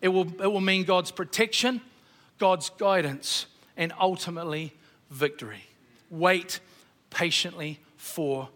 It 0.00 0.08
will, 0.08 0.28
it 0.42 0.46
will 0.46 0.60
mean 0.60 0.84
God's 0.84 1.10
protection, 1.10 1.80
God's 2.38 2.70
guidance, 2.70 3.46
and 3.76 3.92
ultimately 4.00 4.72
victory. 5.10 5.64
Wait 6.10 6.60
patiently 7.10 7.80
for 7.96 8.48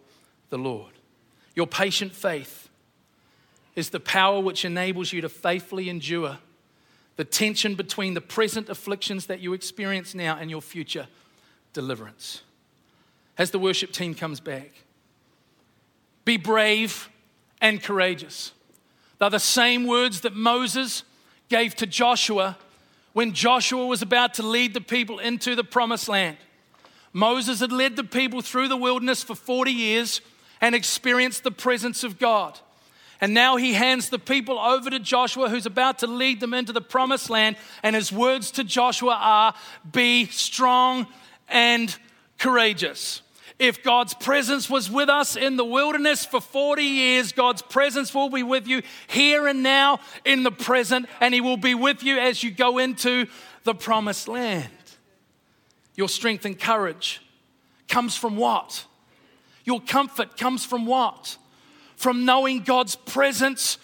the 0.49 0.57
Lord. 0.57 0.93
Your 1.55 1.67
patient 1.67 2.13
faith 2.13 2.69
is 3.75 3.89
the 3.89 3.99
power 3.99 4.39
which 4.39 4.65
enables 4.65 5.13
you 5.13 5.21
to 5.21 5.29
faithfully 5.29 5.89
endure 5.89 6.37
the 7.19 7.25
tension 7.25 7.75
between 7.75 8.13
the 8.13 8.21
present 8.21 8.69
afflictions 8.69 9.25
that 9.25 9.41
you 9.41 9.51
experience 9.51 10.15
now 10.15 10.37
and 10.37 10.49
your 10.49 10.61
future 10.61 11.05
deliverance. 11.73 12.43
As 13.37 13.51
the 13.51 13.59
worship 13.59 13.91
team 13.91 14.15
comes 14.15 14.39
back, 14.39 14.71
be 16.23 16.37
brave 16.37 17.09
and 17.59 17.83
courageous. 17.83 18.53
They're 19.17 19.29
the 19.29 19.37
same 19.37 19.85
words 19.85 20.21
that 20.21 20.33
Moses 20.33 21.03
gave 21.49 21.75
to 21.75 21.85
Joshua 21.85 22.57
when 23.11 23.33
Joshua 23.33 23.85
was 23.85 24.01
about 24.01 24.35
to 24.35 24.43
lead 24.43 24.73
the 24.73 24.79
people 24.79 25.19
into 25.19 25.57
the 25.57 25.63
promised 25.65 26.07
land. 26.07 26.37
Moses 27.11 27.59
had 27.59 27.73
led 27.73 27.97
the 27.97 28.05
people 28.05 28.39
through 28.39 28.69
the 28.69 28.77
wilderness 28.77 29.23
for 29.23 29.35
40 29.35 29.73
years 29.73 30.21
and 30.61 30.73
experienced 30.73 31.43
the 31.43 31.51
presence 31.51 32.05
of 32.05 32.17
God. 32.17 32.57
And 33.21 33.33
now 33.33 33.57
he 33.57 33.73
hands 33.73 34.09
the 34.09 34.19
people 34.19 34.57
over 34.57 34.89
to 34.89 34.99
Joshua, 34.99 35.49
who's 35.49 35.65
about 35.65 35.99
to 35.99 36.07
lead 36.07 36.39
them 36.39 36.53
into 36.53 36.71
the 36.71 36.81
promised 36.81 37.29
land. 37.29 37.57
And 37.83 37.95
his 37.95 38.11
words 38.11 38.51
to 38.51 38.63
Joshua 38.63 39.17
are 39.19 39.53
Be 39.91 40.27
strong 40.27 41.07
and 41.49 41.95
courageous. 42.37 43.21
If 43.57 43.83
God's 43.83 44.13
presence 44.13 44.69
was 44.69 44.89
with 44.89 45.09
us 45.09 45.35
in 45.35 45.57
the 45.57 45.65
wilderness 45.65 46.25
for 46.25 46.39
40 46.39 46.81
years, 46.81 47.33
God's 47.33 47.61
presence 47.61 48.15
will 48.15 48.29
be 48.29 48.41
with 48.41 48.67
you 48.67 48.81
here 49.07 49.47
and 49.47 49.61
now 49.61 49.99
in 50.23 50.43
the 50.43 50.51
present, 50.51 51.07
and 51.19 51.33
He 51.33 51.41
will 51.41 51.57
be 51.57 51.75
with 51.75 52.01
you 52.01 52.17
as 52.17 52.41
you 52.41 52.51
go 52.51 52.77
into 52.77 53.27
the 53.65 53.75
promised 53.75 54.29
land. 54.29 54.69
Your 55.95 56.07
strength 56.07 56.45
and 56.45 56.57
courage 56.57 57.21
comes 57.89 58.15
from 58.15 58.37
what? 58.37 58.85
Your 59.65 59.81
comfort 59.81 60.37
comes 60.37 60.63
from 60.63 60.85
what? 60.85 61.37
From 61.99 62.23
knowing 62.23 62.61
God's 62.61 62.95
presence 62.95 63.77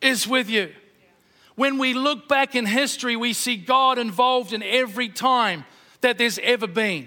is 0.00 0.26
with 0.26 0.50
you. 0.50 0.72
When 1.54 1.78
we 1.78 1.94
look 1.94 2.26
back 2.26 2.56
in 2.56 2.66
history, 2.66 3.14
we 3.14 3.32
see 3.32 3.56
God 3.56 3.98
involved 4.00 4.52
in 4.52 4.64
every 4.64 5.08
time 5.08 5.64
that 6.00 6.18
there's 6.18 6.40
ever 6.40 6.66
been. 6.66 7.06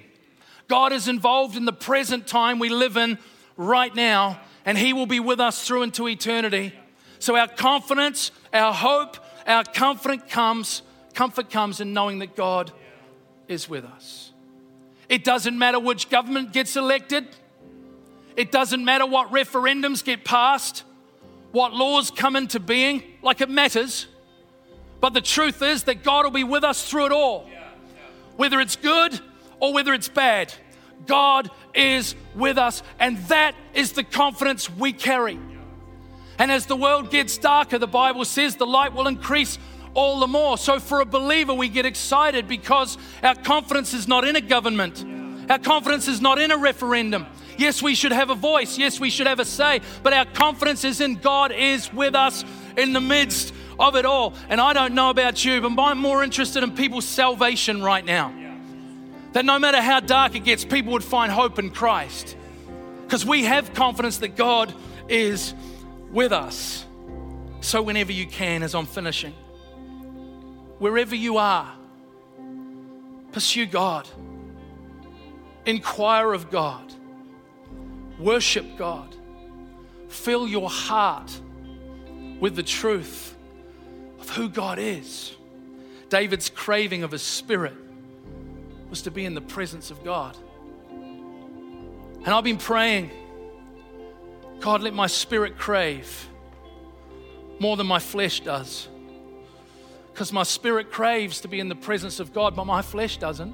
God 0.70 0.94
is 0.94 1.10
involved 1.10 1.58
in 1.58 1.66
the 1.66 1.74
present 1.74 2.26
time 2.26 2.58
we 2.58 2.70
live 2.70 2.96
in 2.96 3.20
right 3.58 3.94
now, 3.94 4.40
and 4.64 4.78
He 4.78 4.94
will 4.94 5.06
be 5.06 5.20
with 5.20 5.42
us 5.42 5.68
through 5.68 5.84
into 5.84 6.08
eternity. 6.08 6.74
So 7.20 7.36
our 7.36 7.50
confidence, 7.50 8.32
our 8.54 8.74
hope, 8.74 9.18
our 9.46 9.66
comfort 9.66 10.30
comes, 10.30 10.84
comfort 11.14 11.50
comes 11.50 11.82
in 11.82 11.92
knowing 11.92 12.20
that 12.20 12.38
God 12.38 12.72
is 13.50 13.68
with 13.68 13.84
us. 13.84 14.32
It 15.10 15.26
doesn't 15.26 15.60
matter 15.60 15.82
which 15.82 16.10
government 16.10 16.54
gets 16.54 16.78
elected. 16.78 17.28
It 18.36 18.52
doesn't 18.52 18.84
matter 18.84 19.06
what 19.06 19.32
referendums 19.32 20.04
get 20.04 20.26
passed, 20.26 20.84
what 21.52 21.74
laws 21.74 22.12
come 22.12 22.36
into 22.36 22.60
being, 22.60 23.04
like 23.22 23.42
it 23.42 23.50
matters. 23.50 24.08
But 25.00 25.14
the 25.14 25.22
truth 25.22 25.62
is 25.62 25.84
that 25.84 26.04
God 26.04 26.26
will 26.26 26.32
be 26.32 26.44
with 26.44 26.64
us 26.64 26.90
through 26.90 27.08
it 27.08 27.12
all. 27.12 27.50
Whether 28.36 28.60
it's 28.60 28.76
good 28.76 29.20
or 29.60 29.74
whether 29.74 29.94
it's 29.94 30.10
bad, 30.10 30.54
God 31.06 31.50
is 31.74 32.16
with 32.36 32.58
us, 32.58 32.84
and 33.00 33.18
that 33.28 33.56
is 33.74 33.94
the 33.94 34.04
confidence 34.04 34.70
we 34.70 34.94
carry. 34.94 35.40
And 36.38 36.52
as 36.52 36.66
the 36.66 36.76
world 36.76 37.12
gets 37.12 37.38
darker, 37.38 37.78
the 37.78 37.88
Bible 37.88 38.26
says 38.26 38.56
the 38.56 38.66
light 38.66 38.94
will 38.94 39.08
increase 39.08 39.58
all 39.94 40.20
the 40.20 40.28
more. 40.28 40.58
So, 40.58 40.80
for 40.80 41.00
a 41.00 41.06
believer, 41.06 41.54
we 41.54 41.70
get 41.70 41.86
excited 41.86 42.48
because 42.48 42.98
our 43.24 43.36
confidence 43.36 43.94
is 43.94 44.08
not 44.08 44.26
in 44.26 44.36
a 44.36 44.42
government, 44.42 45.06
our 45.50 45.60
confidence 45.60 46.08
is 46.08 46.22
not 46.22 46.40
in 46.40 46.52
a 46.52 46.58
referendum. 46.58 47.26
Yes, 47.58 47.82
we 47.82 47.96
should 47.96 48.12
have 48.12 48.30
a 48.30 48.36
voice. 48.36 48.78
Yes, 48.78 49.00
we 49.00 49.10
should 49.10 49.28
have 49.28 49.40
a 49.40 49.46
say. 49.46 49.82
But 50.04 50.14
our 50.14 50.26
confidence 50.26 50.84
is 50.84 51.02
in 51.02 51.16
God 51.16 51.52
is 51.52 51.92
with 51.92 52.16
us 52.16 52.44
in 52.78 52.94
the 52.94 53.02
midst 53.02 53.54
of 53.80 53.96
it 53.96 54.06
all. 54.06 54.34
And 54.50 54.60
I 54.60 54.74
don't 54.74 54.94
know 54.94 55.10
about 55.10 55.44
you, 55.44 55.62
but 55.62 55.82
I'm 55.82 55.98
more 55.98 56.24
interested 56.24 56.64
in 56.64 56.76
people's 56.76 57.06
salvation 57.06 57.84
right 57.84 58.04
now. 58.04 58.34
That 59.34 59.46
no 59.46 59.60
matter 59.60 59.82
how 59.82 60.00
dark 60.00 60.36
it 60.36 60.46
gets, 60.46 60.64
people 60.64 60.94
would 60.94 61.04
find 61.04 61.32
hope 61.32 61.60
in 61.60 61.70
Christ. 61.70 62.38
Because 63.04 63.26
we 63.26 63.44
have 63.44 63.74
confidence 63.74 64.20
that 64.20 64.36
God 64.36 64.74
is 65.08 65.54
with 66.12 66.32
us. 66.32 66.86
So, 67.62 67.82
whenever 67.82 68.12
you 68.12 68.28
can, 68.28 68.64
as 68.64 68.76
I'm 68.76 68.86
finishing, 68.86 69.34
wherever 70.80 71.16
you 71.16 71.38
are, 71.38 71.72
pursue 73.32 73.66
God, 73.66 74.08
inquire 75.66 76.32
of 76.34 76.50
God, 76.50 76.94
worship 78.20 78.66
God, 78.78 79.16
fill 80.08 80.48
your 80.48 80.70
heart 80.70 81.40
with 82.40 82.56
the 82.56 82.64
truth 82.64 83.36
of 84.20 84.30
who 84.30 84.50
God 84.50 84.80
is. 84.80 85.36
David's 86.10 86.50
craving 86.50 87.04
of 87.04 87.12
his 87.12 87.24
spirit 87.24 87.74
was 88.90 89.02
to 89.04 89.12
be 89.12 89.26
in 89.26 89.34
the 89.34 89.42
presence 89.42 89.92
of 89.92 90.04
God. 90.04 90.38
And 90.90 92.28
I've 92.28 92.44
been 92.44 92.58
praying 92.58 93.12
God, 94.60 94.82
let 94.82 94.94
my 94.94 95.08
spirit 95.08 95.58
crave 95.58 96.28
more 97.60 97.78
than 97.78 97.88
my 97.88 98.00
flesh 98.00 98.40
does. 98.40 98.88
Because 100.12 100.32
my 100.32 100.44
spirit 100.44 100.92
craves 100.92 101.42
to 101.42 101.48
be 101.48 101.60
in 101.60 101.68
the 101.68 101.76
presence 101.76 102.20
of 102.20 102.34
God, 102.34 102.56
but 102.56 102.66
my 102.66 102.82
flesh 102.82 103.18
doesn't. 103.18 103.54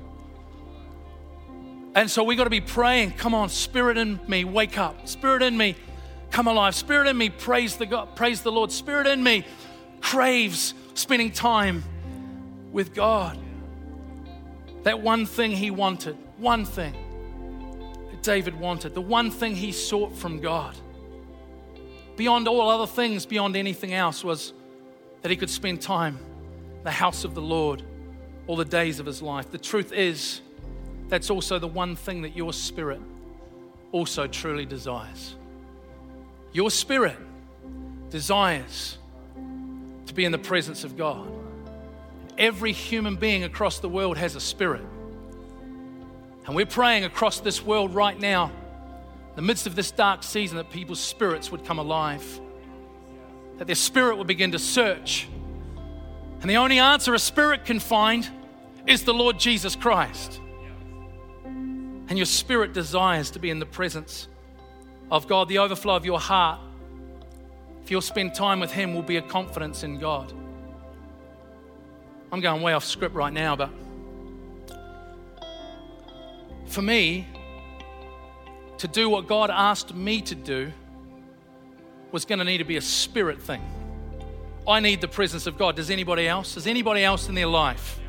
And 1.94 2.10
so 2.10 2.24
we 2.24 2.36
got 2.36 2.46
to 2.46 2.50
be 2.50 2.62
praying, 2.62 3.12
come 3.12 3.34
on, 3.34 3.50
spirit 3.50 3.98
in 3.98 4.20
me, 4.28 4.46
wake 4.46 4.78
up. 4.78 5.08
Spirit 5.08 5.44
in 5.44 5.58
me, 5.58 5.76
come 6.30 6.48
alive. 6.48 6.74
Spirit 6.74 7.08
in 7.08 7.18
me, 7.18 7.30
praise 7.30 7.76
the 7.76 7.86
God, 7.86 8.16
praise 8.16 8.42
the 8.42 8.52
Lord. 8.52 8.72
Spirit 8.72 9.08
in 9.08 9.22
me 9.22 9.46
craves 10.00 10.74
spending 10.94 11.32
time 11.32 11.84
with 12.72 12.94
God. 12.94 13.38
That 14.84 15.02
one 15.02 15.26
thing 15.26 15.52
he 15.52 15.70
wanted, 15.70 16.18
one 16.38 16.66
thing 16.66 16.94
that 18.10 18.24
David 18.24 18.60
wanted, 18.60 18.94
the 18.94 19.02
one 19.02 19.30
thing 19.30 19.56
he 19.56 19.72
sought 19.72 20.16
from 20.16 20.40
God 20.40 20.76
beyond 22.16 22.48
all 22.48 22.70
other 22.70 22.88
things, 22.88 23.26
beyond 23.26 23.56
anything 23.56 23.94
else, 23.94 24.24
was 24.24 24.54
that 25.22 25.30
he 25.30 25.38
could 25.38 25.50
spend 25.50 25.82
time 25.82 26.20
in 26.78 26.84
the 26.84 26.92
house 26.92 27.24
of 27.24 27.34
the 27.34 27.42
Lord 27.42 27.84
all 28.48 28.56
the 28.56 28.66
days 28.66 29.00
of 29.00 29.06
his 29.06 29.22
life. 29.22 29.52
The 29.52 29.58
truth 29.58 29.92
is, 29.92 30.42
that's 31.12 31.30
also 31.30 31.60
the 31.60 31.68
one 31.68 31.98
thing 31.98 32.22
that 32.22 32.38
your 32.38 32.54
spirit 32.54 33.02
also 33.92 34.28
truly 34.28 34.66
desires. 34.66 35.36
Your 36.54 36.72
spirit 36.72 37.18
desires 38.10 38.98
to 40.06 40.14
be 40.14 40.24
in 40.24 40.32
the 40.32 40.38
presence 40.38 40.86
of 40.86 40.96
God. 40.96 41.30
Every 42.38 42.72
human 42.72 43.18
being 43.18 43.44
across 43.44 43.80
the 43.80 43.90
world 43.90 44.18
has 44.18 44.36
a 44.36 44.40
spirit. 44.40 44.86
And 46.46 46.56
we're 46.56 46.66
praying 46.66 47.04
across 47.04 47.42
this 47.42 47.62
world 47.62 47.94
right 47.94 48.18
now 48.18 48.46
in 48.46 49.36
the 49.36 49.42
midst 49.42 49.68
of 49.68 49.76
this 49.76 49.92
dark 49.92 50.24
season, 50.24 50.56
that 50.58 50.70
people's 50.70 51.02
spirits 51.02 51.52
would 51.52 51.66
come 51.66 51.78
alive, 51.78 52.40
that 53.58 53.68
their 53.68 53.76
spirit 53.76 54.18
would 54.18 54.28
begin 54.28 54.54
to 54.54 54.60
search. 54.60 55.28
And 56.40 56.50
the 56.50 56.56
only 56.56 56.80
answer 56.80 57.14
a 57.14 57.20
spirit 57.20 57.66
can 57.66 57.82
find 57.82 58.30
is 58.88 59.04
the 59.04 59.14
Lord 59.14 59.38
Jesus 59.38 59.76
Christ. 59.76 60.41
And 62.12 62.20
your 62.20 62.26
spirit 62.26 62.74
desires 62.74 63.32
to 63.32 63.40
be 63.40 63.50
in 63.52 63.60
the 63.60 63.66
presence 63.66 64.28
of 65.10 65.30
God. 65.30 65.48
The 65.48 65.60
overflow 65.60 65.96
of 65.96 66.06
your 66.06 66.20
heart, 66.20 66.60
if 67.86 67.90
you'll 67.90 68.02
spend 68.02 68.36
time 68.36 68.60
with 68.60 68.70
Him, 68.70 68.94
will 68.94 69.02
be 69.02 69.16
a 69.16 69.22
confidence 69.22 69.84
in 69.84 69.98
God. 69.98 70.34
I'm 72.30 72.42
going 72.42 72.62
way 72.62 72.74
off 72.74 72.84
script 72.84 73.16
right 73.16 73.32
now, 73.32 73.56
but 73.56 73.70
for 76.66 76.82
me, 76.82 77.30
to 78.80 78.90
do 78.90 79.08
what 79.08 79.26
God 79.26 79.50
asked 79.50 79.96
me 79.96 80.22
to 80.24 80.36
do 80.36 80.70
was 82.12 82.26
going 82.26 82.40
to 82.40 82.46
need 82.46 82.58
to 82.58 82.66
be 82.66 82.76
a 82.76 82.82
spirit 82.82 83.42
thing. 83.42 83.62
I 84.68 84.82
need 84.82 85.00
the 85.00 85.08
presence 85.08 85.48
of 85.48 85.58
God. 85.58 85.78
Does 85.78 85.90
anybody 85.90 86.28
else? 86.28 86.56
Does 86.56 86.68
anybody 86.68 87.06
else 87.06 87.30
in 87.30 87.36
their 87.36 87.48
life? 87.48 88.02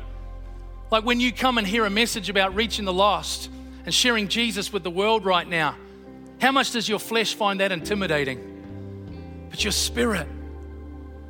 Like 0.91 1.05
when 1.05 1.21
you 1.21 1.31
come 1.31 1.57
and 1.57 1.65
hear 1.65 1.85
a 1.85 1.89
message 1.89 2.27
about 2.27 2.53
reaching 2.53 2.83
the 2.83 2.91
lost 2.91 3.49
and 3.85 3.93
sharing 3.93 4.27
Jesus 4.27 4.71
with 4.71 4.83
the 4.83 4.89
world 4.89 5.25
right 5.25 5.47
now, 5.47 5.75
how 6.39 6.51
much 6.51 6.71
does 6.71 6.87
your 6.89 6.99
flesh 6.99 7.35
find 7.35 7.59
that 7.59 7.71
intimidating? 7.71 9.47
But 9.49 9.63
your 9.63 9.71
spirit 9.71 10.27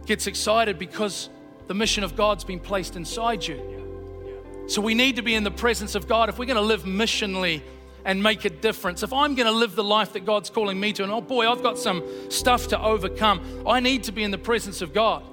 gets 0.05 0.27
excited 0.27 0.79
because 0.79 1.29
the 1.67 1.73
mission 1.73 2.03
of 2.03 2.15
God's 2.15 2.43
been 2.43 2.59
placed 2.59 2.95
inside 2.95 3.45
you. 3.45 4.65
So 4.67 4.81
we 4.81 4.93
need 4.93 5.17
to 5.17 5.21
be 5.21 5.35
in 5.35 5.43
the 5.43 5.51
presence 5.51 5.95
of 5.95 6.07
God 6.07 6.29
if 6.29 6.37
we're 6.37 6.45
going 6.45 6.55
to 6.55 6.61
live 6.61 6.83
missionally 6.83 7.61
and 8.05 8.21
make 8.21 8.45
a 8.45 8.49
difference, 8.49 9.03
if 9.03 9.13
I'm 9.13 9.35
going 9.35 9.45
to 9.45 9.51
live 9.51 9.75
the 9.75 9.83
life 9.83 10.13
that 10.13 10.25
God's 10.25 10.49
calling 10.49 10.79
me 10.79 10.93
to, 10.93 11.03
and 11.03 11.11
oh 11.11 11.21
boy, 11.21 11.49
I've 11.49 11.63
got 11.63 11.77
some 11.77 12.03
stuff 12.29 12.67
to 12.69 12.81
overcome, 12.81 13.63
I 13.65 13.79
need 13.79 14.03
to 14.03 14.11
be 14.11 14.23
in 14.23 14.31
the 14.31 14.37
presence 14.37 14.81
of 14.81 14.93
God. 14.93 15.23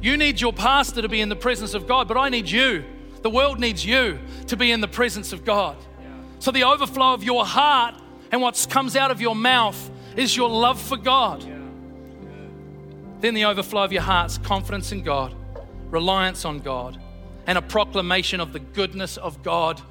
You 0.00 0.16
need 0.16 0.40
your 0.40 0.52
pastor 0.52 1.02
to 1.02 1.08
be 1.08 1.20
in 1.20 1.28
the 1.28 1.36
presence 1.36 1.74
of 1.74 1.86
God, 1.86 2.06
but 2.06 2.16
I 2.16 2.28
need 2.28 2.48
you. 2.48 2.84
The 3.22 3.30
world 3.30 3.58
needs 3.58 3.84
you 3.84 4.18
to 4.46 4.56
be 4.56 4.72
in 4.72 4.80
the 4.80 4.88
presence 4.88 5.32
of 5.32 5.44
God. 5.44 5.76
So 6.40 6.50
the 6.50 6.64
overflow 6.64 7.12
of 7.12 7.22
your 7.22 7.44
heart 7.44 7.94
and 8.32 8.40
what 8.40 8.66
comes 8.70 8.96
out 8.96 9.10
of 9.10 9.20
your 9.20 9.36
mouth 9.36 9.90
is 10.16 10.34
your 10.34 10.48
love 10.48 10.80
for 10.80 10.96
God. 10.96 11.44
Then 13.20 13.34
the 13.34 13.44
overflow 13.44 13.84
of 13.84 13.92
your 13.92 14.02
heart's 14.02 14.38
confidence 14.38 14.90
in 14.90 15.02
God, 15.02 15.34
reliance 15.90 16.46
on 16.46 16.60
God, 16.60 16.98
and 17.46 17.58
a 17.58 17.62
proclamation 17.62 18.40
of 18.40 18.54
the 18.54 18.58
goodness 18.58 19.18
of 19.18 19.42
God 19.42 19.82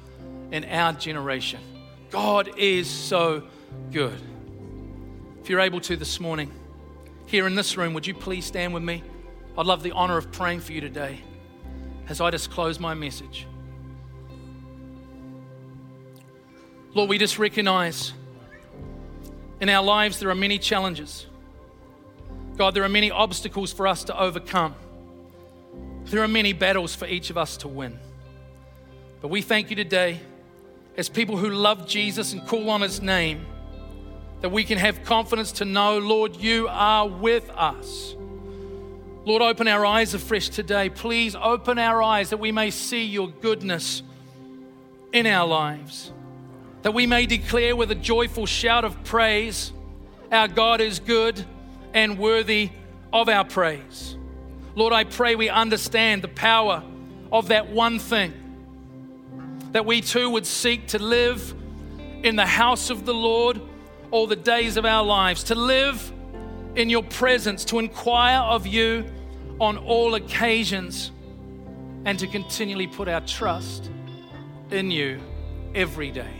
in 0.50 0.64
our 0.64 0.92
generation. 0.92 1.60
God 2.10 2.50
is 2.58 2.90
so 2.90 3.44
good. 3.92 4.20
If 5.42 5.48
you're 5.48 5.60
able 5.60 5.80
to 5.82 5.96
this 5.96 6.18
morning, 6.18 6.50
here 7.26 7.46
in 7.46 7.54
this 7.54 7.76
room, 7.76 7.94
would 7.94 8.08
you 8.08 8.14
please 8.14 8.44
stand 8.44 8.74
with 8.74 8.82
me? 8.82 9.04
I'd 9.56 9.66
love 9.66 9.84
the 9.84 9.92
honor 9.92 10.16
of 10.16 10.32
praying 10.32 10.60
for 10.60 10.72
you 10.72 10.80
today 10.80 11.20
as 12.08 12.20
I 12.20 12.32
just 12.32 12.50
close 12.50 12.80
my 12.80 12.94
message. 12.94 13.46
Lord, 16.92 17.08
we 17.08 17.18
just 17.18 17.38
recognize 17.38 18.12
in 19.60 19.68
our 19.68 19.84
lives 19.84 20.18
there 20.18 20.30
are 20.30 20.34
many 20.34 20.58
challenges. 20.58 21.26
God, 22.56 22.74
there 22.74 22.84
are 22.84 22.88
many 22.88 23.10
obstacles 23.10 23.72
for 23.72 23.86
us 23.86 24.04
to 24.04 24.18
overcome. 24.18 24.74
There 26.06 26.22
are 26.22 26.28
many 26.28 26.52
battles 26.52 26.94
for 26.94 27.06
each 27.06 27.30
of 27.30 27.38
us 27.38 27.56
to 27.58 27.68
win. 27.68 27.98
But 29.20 29.28
we 29.28 29.42
thank 29.42 29.70
you 29.70 29.76
today 29.76 30.20
as 30.96 31.08
people 31.08 31.36
who 31.36 31.50
love 31.50 31.86
Jesus 31.86 32.32
and 32.32 32.46
call 32.46 32.68
on 32.70 32.80
his 32.80 33.00
name, 33.00 33.46
that 34.40 34.50
we 34.50 34.64
can 34.64 34.78
have 34.78 35.04
confidence 35.04 35.52
to 35.52 35.64
know, 35.64 35.98
Lord, 35.98 36.36
you 36.36 36.66
are 36.68 37.06
with 37.06 37.48
us. 37.50 38.16
Lord, 39.24 39.42
open 39.42 39.68
our 39.68 39.86
eyes 39.86 40.14
afresh 40.14 40.48
today. 40.48 40.88
Please 40.88 41.36
open 41.36 41.78
our 41.78 42.02
eyes 42.02 42.30
that 42.30 42.38
we 42.38 42.50
may 42.50 42.70
see 42.70 43.04
your 43.04 43.28
goodness 43.28 44.02
in 45.12 45.26
our 45.26 45.46
lives, 45.46 46.12
that 46.82 46.92
we 46.92 47.06
may 47.06 47.26
declare 47.26 47.76
with 47.76 47.90
a 47.90 47.94
joyful 47.94 48.46
shout 48.46 48.84
of 48.84 49.02
praise, 49.04 49.72
Our 50.32 50.48
God 50.48 50.80
is 50.80 50.98
good 50.98 51.44
and 51.92 52.18
worthy 52.18 52.70
of 53.12 53.28
our 53.28 53.44
praise. 53.44 54.16
Lord, 54.74 54.92
I 54.92 55.04
pray 55.04 55.34
we 55.34 55.48
understand 55.48 56.22
the 56.22 56.28
power 56.28 56.82
of 57.32 57.48
that 57.48 57.68
one 57.70 57.98
thing 57.98 58.32
that 59.72 59.84
we 59.86 60.00
too 60.00 60.30
would 60.30 60.46
seek 60.46 60.88
to 60.88 60.98
live 60.98 61.54
in 62.22 62.36
the 62.36 62.46
house 62.46 62.90
of 62.90 63.04
the 63.04 63.14
Lord 63.14 63.60
all 64.10 64.26
the 64.26 64.36
days 64.36 64.76
of 64.76 64.84
our 64.84 65.04
lives, 65.04 65.44
to 65.44 65.54
live 65.54 66.12
in 66.74 66.90
your 66.90 67.02
presence, 67.02 67.64
to 67.66 67.78
inquire 67.78 68.40
of 68.40 68.66
you 68.66 69.04
on 69.60 69.76
all 69.76 70.14
occasions, 70.14 71.12
and 72.04 72.18
to 72.18 72.26
continually 72.26 72.86
put 72.86 73.08
our 73.08 73.20
trust 73.20 73.90
in 74.70 74.90
you 74.90 75.20
every 75.74 76.10
day. 76.10 76.39